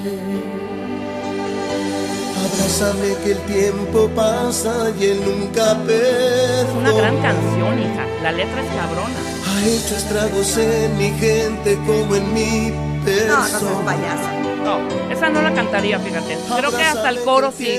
Abrázame 2.46 3.14
que 3.22 3.32
el 3.32 3.38
tiempo 3.40 4.08
pasa 4.16 4.90
y 4.98 5.04
él 5.04 5.20
nunca 5.22 5.72
Es 5.72 6.74
una 6.74 6.92
gran 6.92 7.14
perdona. 7.16 7.22
canción, 7.22 7.78
hija. 7.78 8.06
La 8.22 8.32
letra 8.32 8.62
es 8.62 8.68
cabrona. 8.74 9.35
Ha 9.56 9.64
hecho 9.66 9.96
estragos 9.96 10.56
en 10.58 10.98
mi 10.98 11.10
gente 11.18 11.76
como 11.86 12.14
en 12.14 12.34
mi 12.34 12.70
No, 12.70 13.06
no 13.06 13.46
seas 13.46 13.50
persona. 13.62 13.84
payaso. 13.84 14.28
No, 14.64 15.10
esa 15.12 15.28
no 15.30 15.42
la 15.42 15.54
cantaría, 15.54 15.98
fíjate. 15.98 16.36
Creo 16.58 16.70
que 16.70 16.82
hasta 16.82 17.08
el 17.08 17.20
coro 17.20 17.52
sí. 17.52 17.78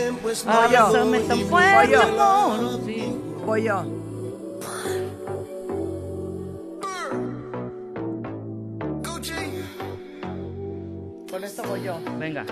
Fuerte, 1.49 1.91
yo. 1.91 2.01
amor. 2.01 2.79
Sí. 2.85 3.13
Voy 3.45 3.63
yo. 3.63 3.83
Con 11.29 11.43
esto 11.43 11.63
voy 11.63 11.83
yo. 11.83 11.99
Venga. 12.17 12.45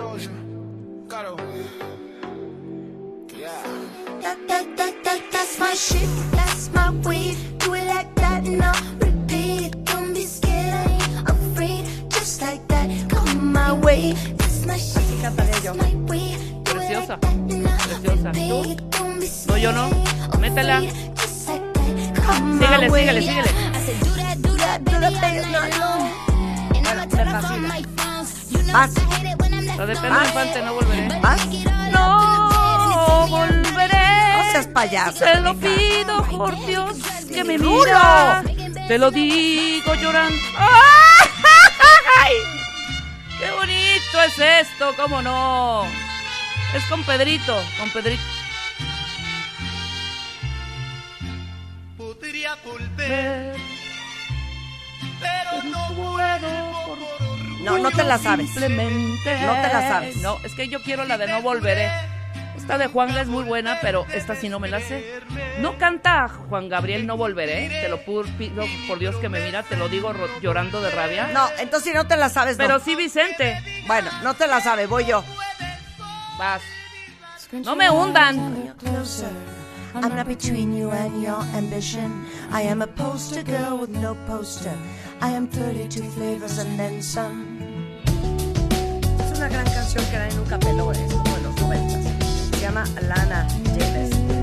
That, 4.22 4.38
that, 4.48 4.78
that, 4.78 5.04
that, 5.04 5.22
that's 5.32 5.60
my 5.60 5.74
shit, 5.76 6.10
that's 6.32 6.72
my 6.74 6.90
way. 7.08 7.36
Do 7.60 7.74
it 7.74 7.86
like 7.86 8.14
that 8.16 8.46
and 8.48 9.05
Preciosa, 16.64 17.18
preciosa. 17.18 18.32
No, 19.48 19.58
yo 19.58 19.72
no. 19.72 19.90
Métela. 20.40 20.82
Síguele, 22.60 22.90
síguele, 22.92 23.22
síguele. 23.22 23.50
De 29.86 29.96
Pedro. 29.96 30.26
Infante 30.26 30.62
no 30.62 30.74
volveré. 30.74 31.22
All 31.24 31.40
No 31.92 33.28
volveré. 33.30 34.34
No 34.34 34.52
seas 34.52 34.68
payaso. 34.68 35.20
Te 35.20 35.40
lo 35.42 35.54
pido 35.56 36.24
por 36.38 36.56
Dios 36.66 36.98
que 37.28 37.44
me 37.44 37.58
mira. 37.58 38.44
Te 38.88 38.98
lo 38.98 39.12
digo 39.12 39.94
llorando. 39.96 40.38
¡Ay! 42.22 42.55
¡Qué 43.96 44.02
bonito 44.02 44.22
es 44.24 44.68
esto! 44.68 44.94
¿Cómo 44.98 45.22
no? 45.22 45.86
Es 46.76 46.84
con 46.86 47.02
Pedrito, 47.04 47.58
con 47.80 47.90
Pedrito. 47.92 48.22
Podría 51.98 52.56
volver, 52.56 53.56
pero 55.22 55.64
no 55.64 55.88
puedo. 55.96 56.98
No, 57.62 57.78
no 57.78 57.90
te 57.92 58.04
la 58.04 58.18
sabes. 58.18 58.48
Simplemente. 58.48 59.40
No 59.42 59.54
te 59.54 59.68
la 59.74 59.88
sabes. 59.88 60.18
No, 60.18 60.40
es 60.44 60.54
que 60.56 60.68
yo 60.68 60.82
quiero 60.82 61.06
la 61.06 61.18
de 61.18 61.28
No 61.28 61.42
Volveré. 61.42 61.90
Esta 62.58 62.78
de 62.78 62.88
Juanga 62.88 63.22
es 63.22 63.28
muy 63.28 63.46
buena, 63.46 63.78
pero 63.82 64.06
esta 64.14 64.36
sí 64.36 64.50
no 64.50 64.60
me 64.60 64.68
la 64.68 64.82
sé. 64.82 65.22
No 65.60 65.78
canta 65.78 66.28
Juan 66.28 66.70
Gabriel 66.70 67.08
No 67.08 67.18
Volveré. 67.18 67.70
Te 67.70 67.90
lo 67.90 68.00
pido 68.38 68.64
por 68.88 69.00
Dios 69.00 69.16
que 69.18 69.30
me 69.30 69.40
mira, 69.40 69.64
te 69.64 69.78
lo 69.78 69.88
digo 69.90 70.14
llorando 70.42 70.82
de 70.82 70.92
rabia. 70.92 71.28
No, 71.34 71.48
entonces 71.58 71.92
si 71.92 71.98
no 71.98 72.08
te 72.08 72.18
la 72.18 72.30
sabes, 72.30 72.58
no. 72.58 72.66
Pero 72.66 72.80
sí, 72.80 72.96
Vicente. 72.96 73.58
Bueno, 73.88 74.10
no 74.24 74.34
te 74.34 74.48
la 74.48 74.62
sabes, 74.62 74.90
voy 74.90 75.06
yo. 75.06 75.24
Vas. 76.38 76.62
No 77.52 77.76
me 77.76 77.90
hundan. 77.90 78.74
I'm 79.96 80.14
not 80.14 80.28
between 80.28 80.76
you 80.76 80.92
and 80.92 81.24
your 81.24 81.42
ambition. 81.56 82.26
I 82.52 82.64
am 82.64 82.82
a 82.82 82.88
poster 82.88 83.44
girl 83.44 83.78
with 83.80 83.92
no 83.92 84.16
poster. 84.28 84.74
I 85.22 85.30
am 85.30 85.48
32 85.48 86.02
flavors 86.16 86.58
and 86.58 86.78
then 86.78 87.02
some. 87.02 87.46
Es 89.20 89.38
una 89.38 89.48
gran 89.48 89.66
canción 89.66 90.04
que 90.50 90.58
peló, 90.58 90.92
es 90.92 91.00
como 91.14 91.36
de 91.36 91.42
los 91.44 91.56
noventas. 91.62 92.04
Se 92.52 92.60
llama 92.60 92.84
Lana 93.08 93.48
Davis. 93.78 94.35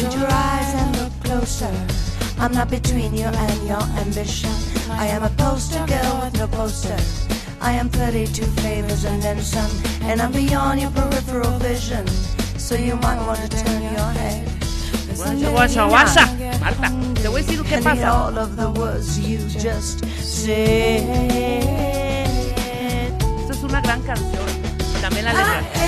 Squint 0.00 0.16
your 0.16 0.32
eyes 0.32 0.74
and 0.80 0.96
look 0.96 1.12
closer. 1.24 1.70
I'm 2.38 2.52
not 2.52 2.70
between 2.70 3.12
you 3.12 3.26
and 3.26 3.68
your 3.68 3.82
ambition. 4.00 4.48
I 4.92 5.06
am 5.08 5.22
a 5.22 5.28
poster 5.36 5.84
girl 5.84 6.22
with 6.24 6.38
no 6.38 6.46
poster. 6.46 6.96
I 7.60 7.72
am 7.72 7.90
32 7.90 8.46
flavors 8.62 9.04
and 9.04 9.22
then 9.22 9.42
some. 9.42 9.70
And 10.08 10.22
I'm 10.22 10.32
beyond 10.32 10.80
your 10.80 10.90
peripheral 10.92 11.58
vision. 11.58 12.06
So 12.56 12.76
you 12.76 12.96
might 12.96 13.20
want 13.26 13.40
to 13.42 13.48
turn 13.62 13.82
your 13.82 14.10
head. 14.16 14.48
Guacha, 15.52 15.86
guacha. 15.86 16.24
Marta, 16.60 16.88
te 17.20 17.28
voy 17.28 17.40
a 17.40 17.44
decir 17.44 17.62
qué 17.64 17.82
pasa. 17.82 18.10
all 18.10 18.38
of 18.38 18.56
the 18.56 18.70
words 18.80 19.18
you 19.18 19.36
just 19.48 20.02
said. 20.22 21.04
Esta 23.38 23.52
es 23.52 23.62
una 23.62 23.82
gran 23.82 24.00
canción. 24.00 24.48
También 25.02 25.26
la 25.26 25.32
letra. 25.32 25.62
Ah, 25.74 25.79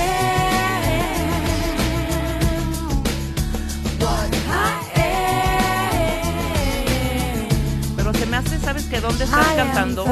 que 8.92 9.00
¿Dónde 9.00 9.24
estás 9.24 9.46
cantando? 9.56 10.04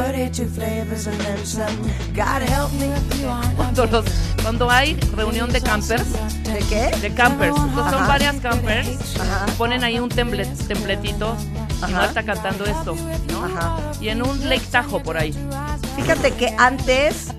Cuando, 3.56 3.86
los, 3.86 4.04
cuando 4.42 4.70
hay 4.70 4.94
reunión 5.14 5.52
de 5.52 5.60
campers, 5.60 6.06
¿De 6.44 6.60
qué? 6.70 6.96
de 6.98 7.12
campers. 7.12 7.54
Entonces 7.58 7.92
son 7.92 8.08
varias 8.08 8.36
campers. 8.36 9.20
Ajá. 9.20 9.44
Ponen 9.58 9.84
ahí 9.84 9.98
un 9.98 10.08
templetito 10.08 11.36
y 11.78 11.84
Ajá. 11.84 11.92
Marta 11.92 12.22
cantando 12.22 12.64
esto. 12.64 12.96
¿no? 13.30 13.44
Ajá. 13.44 13.76
Y 14.00 14.08
en 14.08 14.22
un 14.22 14.48
Lake 14.48 14.64
Tahoe 14.70 15.00
por 15.02 15.18
ahí. 15.18 15.34
Fíjate 15.96 16.32
que 16.32 16.54
antes 16.58 17.34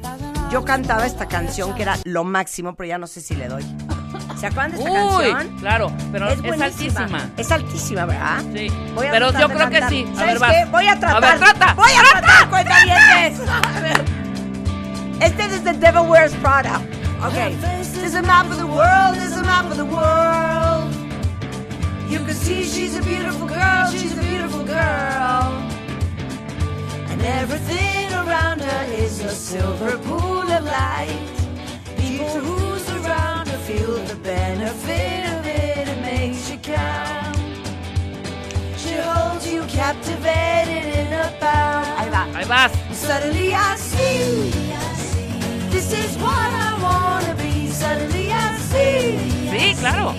yo 0.51 0.63
cantaba 0.63 1.07
esta 1.07 1.27
canción 1.27 1.73
que 1.73 1.81
era 1.81 1.97
lo 2.03 2.23
máximo, 2.23 2.75
pero 2.75 2.87
ya 2.87 2.99
no 2.99 3.07
sé 3.07 3.19
si 3.19 3.35
le 3.35 3.47
doy. 3.47 3.65
¿Se 4.37 4.47
acuerdan 4.47 4.71
de 4.71 4.77
esta 4.77 4.91
Uy, 4.91 5.31
canción? 5.31 5.57
claro, 5.59 5.91
pero 6.11 6.29
es, 6.29 6.41
buenísima. 6.41 7.01
altísima. 7.01 7.29
Es 7.37 7.51
altísima, 7.51 8.05
¿verdad? 8.05 8.41
Sí. 8.53 8.67
Voy 8.95 9.07
a 9.07 9.11
pero 9.11 9.31
yo 9.31 9.49
creo 9.49 9.69
que 9.69 9.81
sí. 9.89 10.13
A 10.17 10.25
ver, 10.25 10.39
vas. 10.39 10.51
qué? 10.51 10.65
Voy 10.71 10.87
a 10.87 10.99
tratar. 10.99 11.23
A 11.23 11.29
ver, 11.31 11.39
trata. 11.39 11.73
Voy 11.75 11.91
a 11.91 12.03
tratar, 12.11 12.49
cuentavientes. 12.49 13.49
A 13.49 13.79
ver. 13.79 14.01
Este 15.21 15.45
es 15.45 15.63
The 15.63 15.73
Devil 15.73 16.09
Wears 16.09 16.33
Prada. 16.35 16.81
Okay. 17.27 17.55
There's 17.93 18.15
a 18.15 18.21
map 18.23 18.49
of 18.49 18.57
the 18.57 18.65
world, 18.65 19.15
there's 19.15 19.37
a 19.37 19.43
map 19.43 19.65
of 19.69 19.77
the 19.77 19.85
world. 19.85 20.91
You 22.09 22.19
can 22.25 22.33
see 22.33 22.63
she's 22.63 22.97
a 22.97 23.03
beautiful 23.03 23.47
girl, 23.47 23.87
she's 23.91 24.17
a 24.17 24.21
beautiful 24.21 24.63
girl. 24.65 25.53
And 27.09 27.21
everything 27.21 28.11
around 28.13 28.61
her 28.61 28.93
is 28.93 29.19
a 29.23 29.29
silver 29.29 29.97
pool 29.99 30.41
of 30.41 30.63
light. 30.65 31.29
People 31.97 32.27
who 32.41 32.70
feel 33.71 33.95
the 34.05 34.15
benefit 34.15 35.21
of 35.33 35.45
it, 35.45 35.87
it 35.87 36.01
makes 36.01 36.49
you 36.51 36.57
count. 36.57 37.37
She 38.77 38.93
holds 38.97 39.45
you 39.51 39.63
captivated 39.63 40.85
in. 40.99 41.11
Ahí 41.99 42.09
va. 42.09 42.23
Ahí 42.35 42.45
vas. 42.47 42.71
Suddenly 42.93 43.53
I 43.53 43.75
see, 43.77 44.51
this 45.69 45.93
is 45.93 46.17
what 46.17 46.51
I 46.67 46.69
wanna 46.81 47.35
be. 47.35 47.67
Suddenly 47.67 48.31
I 48.31 48.57
see, 48.71 49.17
Sí, 49.51 49.75
claro. 49.79 50.13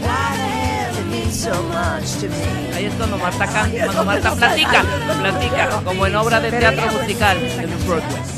why 0.00 0.30
the 0.40 0.48
hell 0.58 0.96
it 1.00 1.06
means 1.06 1.38
so 1.38 1.54
much 1.64 2.08
to 2.20 2.28
me. 2.28 2.74
Ahí 2.74 2.84
es 2.86 2.94
cuando 2.94 3.16
Marta 3.18 3.46
canta, 3.46 3.84
cuando 3.84 4.04
Marta 4.04 4.34
platica, 4.34 4.82
platica, 5.20 5.80
como 5.84 6.06
en 6.06 6.16
obra 6.16 6.40
de 6.40 6.50
teatro 6.50 6.86
musical 7.00 7.36
en 7.38 7.70
el 7.72 7.78
Broadway. 7.86 8.35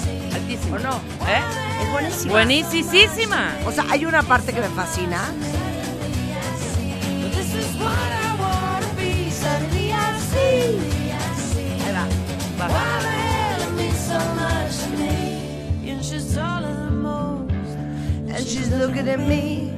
Altísimo. 0.73 0.77
¿O 0.77 0.79
no? 0.79 1.01
¿Eh? 1.27 1.43
Es 1.83 1.91
buenísima. 1.91 2.33
Buenísima. 2.33 3.57
O 3.67 3.73
sea, 3.73 3.85
hay 3.91 4.05
una 4.05 4.23
parte 4.23 4.53
que 4.53 4.61
me 4.61 4.69
fascina. 4.69 5.21
This 7.35 7.55
is 7.55 7.77
what 7.77 7.91
I 7.91 8.37
wanna 8.39 8.93
be. 8.97 9.31
Suddenly 9.31 9.93
I 9.93 10.19
see. 10.19 10.79
Ahí 11.85 11.93
va. 11.93 12.07
Va. 12.59 12.67
Why 12.69 13.01
the 13.01 13.09
hell 13.09 13.63
it 13.63 13.73
means 13.77 13.99
so 13.99 14.19
much 14.35 14.79
to 14.85 14.91
me. 14.97 15.91
And 15.91 16.05
she's 16.05 16.35
taller 16.35 16.75
than 16.75 17.03
most. 17.03 17.77
And 18.29 18.47
she's 18.47 18.69
looking 18.71 19.09
at 19.09 19.21
me. 19.21 19.73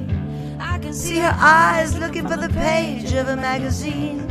I 0.59 0.77
can 0.79 0.93
see 0.93 1.19
her 1.19 1.35
eyes 1.39 1.97
looking 1.97 2.27
for 2.27 2.37
the 2.37 2.49
page 2.49 3.13
of 3.13 3.29
a 3.29 3.35
magazine. 3.35 4.27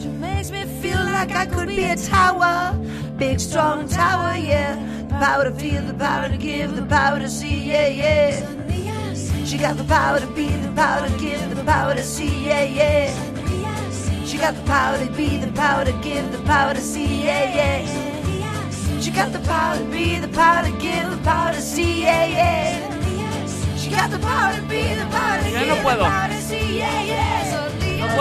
She 0.00 0.08
makes 0.08 0.50
me 0.50 0.64
feel 0.80 1.02
like 1.04 1.32
I 1.32 1.46
could 1.46 1.68
be 1.68 1.84
a 1.84 1.96
tower. 1.96 2.74
Big, 3.16 3.40
strong 3.40 3.88
tower, 3.88 4.36
yeah. 4.36 4.76
The 5.16 5.24
power 5.24 5.44
to 5.44 5.50
feel, 5.52 5.82
the 5.82 5.94
power 5.94 6.28
to 6.28 6.36
give, 6.36 6.76
the 6.76 6.82
power 6.82 7.18
to 7.18 7.30
see, 7.30 7.70
yeah, 7.70 7.88
yeah. 7.88 9.46
She 9.46 9.56
got 9.56 9.78
the 9.78 9.84
power 9.84 10.20
to 10.20 10.26
be, 10.26 10.48
the 10.48 10.70
power 10.72 11.08
to 11.08 11.18
give, 11.18 11.56
the 11.56 11.64
power 11.64 11.94
to 11.94 12.02
see, 12.02 12.44
yeah, 12.44 12.64
yeah. 12.64 14.26
She 14.26 14.36
got 14.36 14.54
the 14.54 14.60
power 14.64 14.98
to 14.98 15.10
be, 15.12 15.38
the 15.38 15.50
power 15.52 15.86
to 15.86 15.92
give, 16.02 16.30
the 16.32 16.38
power 16.44 16.74
to 16.74 16.80
see, 16.82 17.24
yeah, 17.24 17.54
yeah. 17.56 19.00
She 19.00 19.10
got 19.10 19.32
the 19.32 19.38
power 19.38 19.78
to 19.78 19.84
be, 19.86 20.18
the 20.18 20.28
power 20.28 20.62
to 20.62 20.72
give, 20.72 21.10
the 21.10 21.16
power 21.24 21.54
to 21.54 21.62
see, 21.62 22.02
yeah, 22.02 22.26
yeah. 22.26 23.76
She 23.78 23.88
got 23.88 24.10
the 24.10 24.18
power 24.18 24.54
to 24.54 24.60
be, 24.68 24.82
the 24.96 25.06
power 25.06 25.38
to 25.42 25.48
give, 25.48 25.78
the 25.80 25.86
power 25.86 25.88
to 25.88 26.04
see, 26.04 26.04
yeah, 26.04 26.25
yeah. 26.25 26.25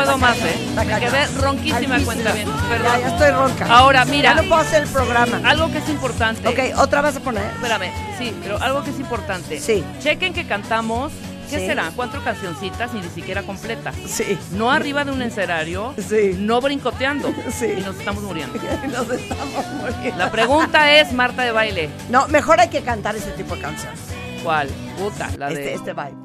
Puedo 0.05 0.17
más, 0.17 0.37
¿eh? 0.37 0.55
Me 0.75 0.85
quedé 0.99 1.27
ronquísima 1.41 1.99
cuenta 2.03 2.31
bien. 2.31 2.47
Perdón. 2.69 2.85
Ya, 2.93 2.99
ya 2.99 3.07
estoy 3.07 3.31
ronca. 3.31 3.65
Ahora, 3.69 4.05
mira. 4.05 4.35
Ya 4.35 4.41
no 4.41 4.47
puedo 4.49 4.61
hacer 4.61 4.83
el 4.83 4.89
programa. 4.89 5.41
Algo 5.45 5.71
que 5.71 5.79
es 5.79 5.89
importante. 5.89 6.47
Ok, 6.47 6.77
¿otra 6.79 7.01
vas 7.01 7.15
a 7.15 7.19
poner? 7.19 7.43
Espérame, 7.55 7.91
sí, 8.17 8.33
pero 8.41 8.61
algo 8.61 8.83
que 8.83 8.91
es 8.91 8.99
importante. 8.99 9.59
Sí. 9.59 9.83
Chequen 9.99 10.33
que 10.33 10.45
cantamos, 10.47 11.11
¿qué 11.49 11.59
Sí. 11.59 11.65
será? 11.67 11.91
Cuatro 11.95 12.23
cancioncitas 12.23 12.91
y 12.93 12.97
ni 12.97 13.09
siquiera 13.09 13.43
completas. 13.43 13.95
Sí. 14.07 14.37
No 14.51 14.71
arriba 14.71 15.03
de 15.05 15.11
un 15.11 15.21
escenario, 15.21 15.93
Sí. 15.97 16.35
no 16.37 16.61
brincoteando. 16.61 17.33
Sí. 17.51 17.67
Y 17.77 17.81
nos 17.81 17.97
estamos 17.97 18.23
muriendo. 18.23 18.57
Nos 18.87 19.09
estamos 19.09 19.65
muriendo. 19.81 20.17
La 20.17 20.31
pregunta 20.31 20.91
es, 20.93 21.11
Marta 21.13 21.43
de 21.43 21.51
baile, 21.51 21.89
No, 22.09 22.27
mejor 22.27 22.59
hay 22.59 22.69
que 22.69 22.81
cantar 22.81 23.15
ese 23.15 23.31
tipo 23.31 23.55
de 23.55 23.61
canciones. 23.61 23.99
¿cuál? 24.43 24.67
Puta, 24.99 25.29
la 25.37 25.47
de... 25.49 25.53
Este, 25.55 25.73
este 25.73 25.93
vibe. 25.93 26.24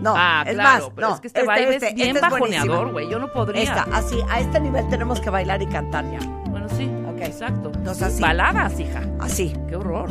No, 0.00 0.14
ah, 0.16 0.44
es 0.46 0.54
claro, 0.54 0.84
más, 0.84 0.92
pero 0.94 1.08
no, 1.08 1.14
es 1.14 1.20
que 1.20 1.26
este, 1.26 1.42
vibe 1.42 1.76
es 1.76 1.94
bien 1.94 2.16
este 2.16 2.20
bajoneador, 2.20 2.92
güey. 2.92 3.10
Yo 3.10 3.18
no 3.18 3.30
podría. 3.32 3.62
Esta, 3.62 3.82
así, 3.92 4.18
a 4.30 4.40
este 4.40 4.58
nivel 4.60 4.88
tenemos 4.88 5.20
que 5.20 5.30
bailar 5.30 5.60
y 5.60 5.66
cantar 5.66 6.04
ya. 6.10 6.20
Bueno, 6.46 6.68
sí, 6.70 6.90
Ok. 7.08 7.20
exacto. 7.20 7.70
Entonces, 7.74 8.02
así. 8.04 8.22
Baladas, 8.22 8.80
hija. 8.80 9.02
Así. 9.20 9.52
Qué 9.68 9.76
horror. 9.76 10.08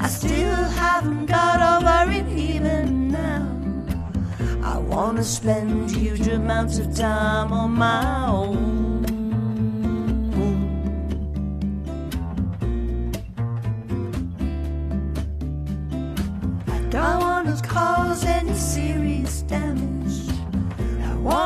I 0.00 0.08
still 0.08 0.54
haven't 0.76 1.28
got 1.28 1.60
over 1.60 2.10
it 2.12 2.26
even 2.36 3.08
now. 3.08 3.46
I 4.62 4.78
wanna 4.78 5.22
spend 5.22 5.90
huge 5.90 6.28
amounts 6.28 6.78
of 6.78 6.94
time 6.94 7.52
on 7.52 7.72
my 7.72 8.26
own. 8.28 8.87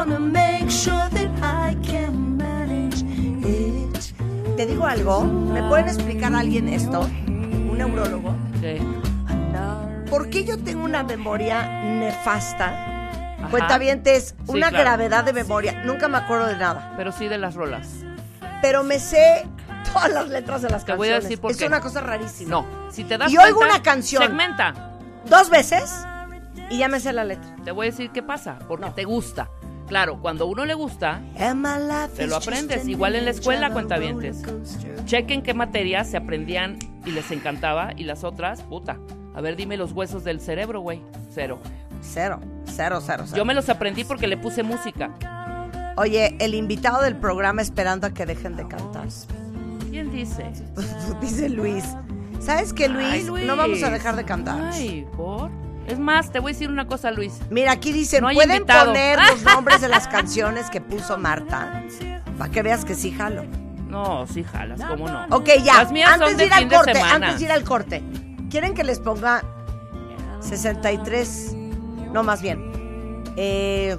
I 0.03 0.05
wanna 0.05 0.19
make 0.19 0.69
sure 0.69 1.09
that 1.11 1.31
I 1.45 1.77
can 1.87 2.37
manage 2.37 3.03
it. 3.47 4.57
Te 4.57 4.67
digo 4.67 4.85
algo, 4.85 5.23
¿me 5.23 5.62
pueden 5.69 5.87
explicar 5.87 6.35
a 6.35 6.41
alguien 6.41 6.69
esto? 6.69 7.03
Un 7.29 7.79
neurólogo. 7.79 8.35
Sí. 8.61 8.79
¿Por 10.11 10.29
qué 10.29 10.45
yo 10.45 10.59
tengo 10.59 10.85
una 10.85 11.05
memoria 11.05 11.83
nefasta? 11.85 12.67
Ajá. 13.38 13.49
Cuentavientes, 13.51 14.35
Sí, 14.45 14.45
una 14.49 14.71
claro. 14.71 14.85
gravedad 14.85 15.23
de 15.25 15.33
memoria. 15.33 15.85
Nunca 15.85 16.09
me 16.09 16.19
acuerdo 16.19 16.49
de 16.49 16.57
nada. 16.57 16.95
Pero 16.97 17.12
sí 17.12 17.29
de 17.29 17.38
las 17.38 17.55
rolas. 17.55 17.88
Pero 18.61 18.83
me 18.83 18.99
sé 18.99 19.47
todas 19.93 20.11
las 20.11 20.29
letras 20.31 20.62
de 20.62 20.71
las 20.71 20.85
Te 20.85 20.95
voy 20.97 21.11
a 21.11 21.12
canciones. 21.12 21.23
decir 21.25 21.41
por 21.41 21.53
es 21.53 21.57
qué. 21.59 21.67
una 21.67 21.81
cosa 21.81 22.01
rarísima. 22.01 22.51
No, 22.51 22.67
si 22.91 23.05
te 23.05 23.19
das 23.19 23.31
Y 23.33 23.38
oigo 23.38 23.59
cuenta, 23.59 23.77
una 23.77 23.83
canción. 23.85 24.23
Segmenta. 24.25 24.75
Dos 25.27 25.49
veces 25.49 25.95
y 26.71 26.79
ya 26.79 26.88
me 26.88 26.99
sé 26.99 27.12
la 27.12 27.23
letra. 27.25 27.55
Te 27.65 27.71
voy 27.71 27.87
a 27.87 27.91
decir 27.91 28.11
qué 28.11 28.23
pasa, 28.25 28.59
porque 28.67 28.91
te 28.91 29.05
gusta. 29.05 29.49
Claro, 29.92 30.22
cuando 30.22 30.44
a 30.44 30.48
uno 30.48 30.64
le 30.64 30.72
gusta, 30.72 31.20
te 32.16 32.26
lo 32.26 32.37
aprendes. 32.37 32.88
Igual 32.88 33.14
en 33.14 33.26
la 33.26 33.31
escuela, 33.31 33.74
cuentavientes. 33.74 34.42
Chequen 35.05 35.42
qué 35.42 35.52
materias 35.52 36.09
se 36.09 36.16
aprendían 36.16 36.78
y 37.05 37.11
les 37.11 37.31
encantaba 37.31 37.92
y 37.94 38.05
las 38.05 38.24
otras, 38.24 38.62
puta. 38.62 38.98
A 39.35 39.42
ver, 39.42 39.55
dime 39.55 39.76
los 39.76 39.92
huesos 39.92 40.24
del 40.24 40.40
cerebro, 40.40 40.81
güey. 40.81 41.02
Cero. 41.28 41.59
Cero, 42.00 42.40
cero, 42.64 43.02
cero, 43.05 43.24
cero. 43.26 43.37
Yo 43.37 43.44
me 43.44 43.52
los 43.52 43.68
aprendí 43.68 44.05
porque 44.05 44.26
le 44.28 44.38
puse 44.38 44.62
música. 44.62 45.11
Oye, 45.98 46.38
el 46.40 46.55
invitado 46.55 47.02
del 47.02 47.16
programa 47.16 47.61
esperando 47.61 48.07
a 48.07 48.14
que 48.14 48.24
dejen 48.24 48.57
de 48.57 48.66
cantar. 48.66 49.09
¿Quién 49.90 50.11
dice? 50.11 50.50
Dice 51.20 51.50
Luis. 51.50 51.85
¿Sabes 52.40 52.72
qué, 52.72 52.88
Luis? 52.88 53.09
Ay, 53.11 53.24
Luis. 53.24 53.44
No 53.44 53.57
vamos 53.57 53.83
a 53.83 53.90
dejar 53.90 54.16
de 54.16 54.24
cantar. 54.24 54.59
Ay, 54.72 55.07
¿por? 55.14 55.50
Es 55.87 55.99
más, 55.99 56.31
te 56.31 56.38
voy 56.38 56.53
a 56.53 56.55
decir 56.55 56.71
una 56.71 56.87
cosa, 56.87 57.11
Luis. 57.11 57.40
Mira, 57.51 57.73
aquí 57.73 57.92
dicen, 57.92 58.23
No 58.23 58.31
¿pueden 58.31 58.57
invitado. 58.59 58.87
poner 58.87 59.18
los 59.18 59.42
nombres 59.55 59.81
de 59.81 59.88
las 59.88 60.07
canciones 60.09 60.71
que 60.71 60.81
puso 60.81 61.18
Marta? 61.18 61.83
Para 62.38 62.51
que 62.51 62.62
veas 62.62 62.85
que 62.85 62.95
sí 62.95 63.11
jalo. 63.12 63.45
No, 63.88 64.27
sí 64.27 64.42
jalas, 64.42 64.81
¿cómo 64.83 65.07
no? 65.09 65.27
Ok, 65.31 65.51
ya. 65.62 65.79
Las 65.83 65.92
mías 65.92 66.11
antes 66.12 66.29
son 66.31 66.37
de 66.38 66.45
de 66.45 66.47
ir 66.47 66.53
al 66.55 66.68
de 66.68 66.77
corte, 66.77 67.01
antes 67.01 67.38
de 67.38 67.45
ir 67.45 67.53
al 67.53 67.64
corte. 67.64 68.03
¿Quieren 68.51 68.73
que 68.75 68.85
les 68.85 69.01
ponga 69.01 69.42
63? 70.40 71.55
No, 72.12 72.23
más 72.23 72.40
bien. 72.42 73.23
Eh, 73.37 73.97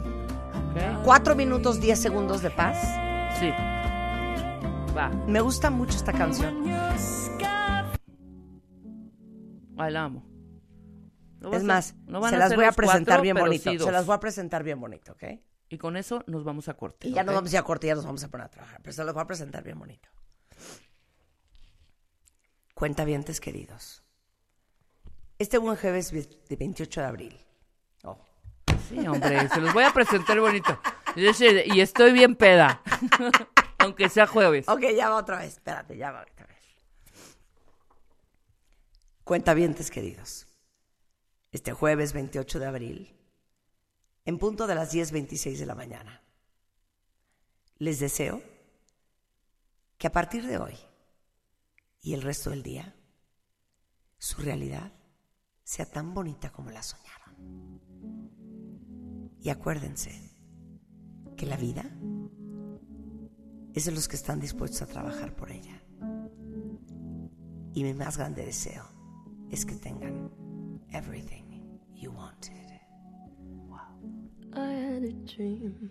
Ok. 0.75 1.03
4 1.03 1.35
minutos 1.35 1.79
10 1.79 1.99
segundos 1.99 2.41
de 2.41 2.49
paz. 2.49 2.77
Sí. 3.39 3.51
Va. 4.97 5.09
Me 5.27 5.39
gusta 5.41 5.69
mucho 5.69 5.95
esta 5.95 6.11
canción. 6.13 6.63
Ay, 9.77 9.91
la 9.91 10.03
amo. 10.05 10.23
No 11.43 11.53
Es 11.53 11.63
más, 11.63 11.93
no 12.05 12.21
van 12.21 12.29
se 12.29 12.35
a 12.37 12.39
las 12.39 12.55
voy 12.55 12.63
a 12.63 12.71
presentar 12.71 13.05
cuatro, 13.17 13.21
bien 13.23 13.35
bonito. 13.35 13.69
sí 13.69 13.77
se 13.77 13.91
las 13.91 14.05
voy 14.05 14.15
a 14.15 14.19
presentar 14.19 14.63
bien 14.63 14.79
bonito, 14.79 15.11
¿ok? 15.11 15.23
Y 15.67 15.77
con 15.77 15.97
eso 15.97 16.23
nos 16.25 16.43
vamos 16.45 16.69
a 16.69 16.75
corte. 16.75 17.07
Y 17.07 17.13
ya 17.13 17.21
¿ok? 17.21 17.25
nos 17.27 17.35
vamos 17.35 17.53
a 17.53 17.63
corte, 17.63 17.87
ya 17.87 17.95
nos 17.95 18.05
vamos 18.05 18.23
a 18.23 18.29
poner 18.29 18.45
a 18.45 18.49
trabajar. 18.49 18.79
Pero 18.81 18.93
se 18.93 19.03
los 19.03 19.13
voy 19.13 19.23
a 19.23 19.27
presentar 19.27 19.61
bien 19.63 19.77
bonito. 19.77 20.07
Cuentavientes 22.73 23.41
queridos. 23.41 24.03
Este 25.37 25.57
buen 25.57 25.75
jueves 25.75 26.11
de 26.11 26.55
28 26.55 27.01
de 27.01 27.07
abril. 27.07 27.39
Oh. 28.03 28.17
Sí, 28.87 29.05
hombre, 29.07 29.49
se 29.49 29.59
los 29.59 29.73
voy 29.73 29.83
a 29.83 29.91
presentar 29.91 30.39
bonito. 30.39 30.79
Y 31.15 31.79
estoy 31.81 32.13
bien 32.13 32.35
peda. 32.35 32.81
Aunque 33.79 34.07
sea 34.07 34.27
jueves. 34.27 34.69
Ok, 34.69 34.81
ya 34.95 35.09
va 35.09 35.17
otra 35.17 35.39
vez. 35.39 35.53
Espérate, 35.53 35.97
ya 35.97 36.11
va 36.11 36.21
otra 36.21 36.45
vez. 36.45 36.63
Cuentavientes 39.23 39.91
queridos 39.91 40.47
este 41.53 41.71
jueves 41.71 42.11
28 42.13 42.59
de 42.59 42.65
abril, 42.65 43.15
en 44.25 44.39
punto 44.39 44.65
de 44.65 44.75
las 44.75 44.93
10.26 44.93 45.57
de 45.57 45.65
la 45.67 45.75
mañana. 45.75 46.23
Les 47.77 47.99
deseo 47.99 48.41
que 49.97 50.07
a 50.07 50.11
partir 50.11 50.45
de 50.47 50.57
hoy 50.57 50.75
y 52.01 52.13
el 52.15 52.23
resto 52.23 52.49
del 52.49 52.63
día, 52.63 52.95
su 54.17 54.41
realidad 54.41 54.91
sea 55.63 55.85
tan 55.85 56.13
bonita 56.13 56.51
como 56.51 56.71
la 56.71 56.81
soñaron. 56.81 57.79
Y 59.39 59.49
acuérdense 59.49 60.35
que 61.37 61.45
la 61.45 61.57
vida 61.57 61.83
es 63.73 63.85
de 63.85 63.91
los 63.91 64.07
que 64.07 64.15
están 64.15 64.39
dispuestos 64.39 64.81
a 64.81 64.87
trabajar 64.87 65.35
por 65.35 65.51
ella. 65.51 65.83
Y 67.75 67.83
mi 67.83 67.93
más 67.93 68.17
grande 68.17 68.45
deseo 68.45 68.85
es 69.51 69.65
que 69.65 69.75
tengan 69.75 70.31
everything. 70.93 71.42
you 72.03 72.11
wanted. 72.11 72.69
Wow. 73.69 73.79
I 74.53 74.67
had 74.67 75.03
a 75.03 75.13
dream. 75.13 75.89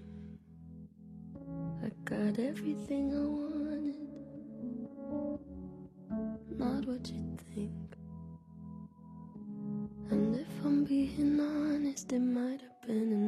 I 1.82 1.88
got 2.04 2.38
everything 2.38 3.14
I 3.14 3.24
wanted. 3.40 3.96
Not 6.58 6.86
what 6.86 7.08
you 7.08 7.38
think. 7.54 7.96
And 10.10 10.36
if 10.36 10.52
I'm 10.66 10.84
being 10.84 11.40
honest, 11.40 12.12
it 12.12 12.20
might 12.20 12.60
have 12.60 12.82
been 12.86 13.21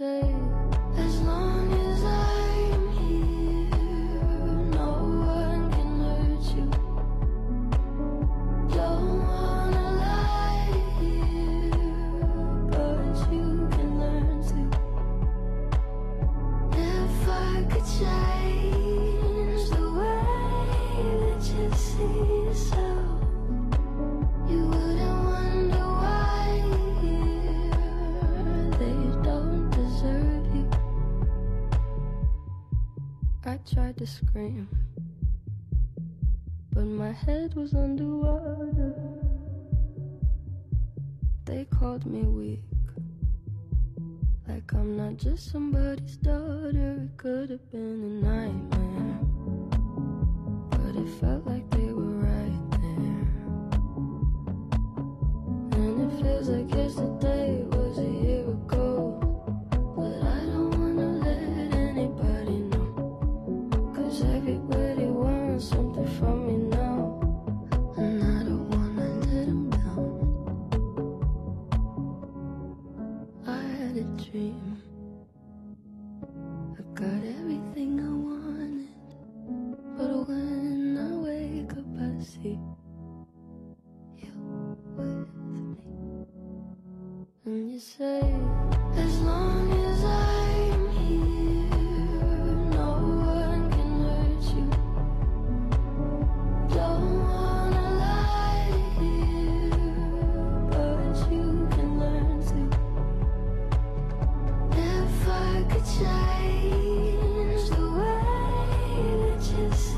say 0.00 0.22
as 0.96 1.20
long 1.20 1.49
Is 56.22 56.50
it? 56.50 56.59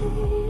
see. 0.03 0.42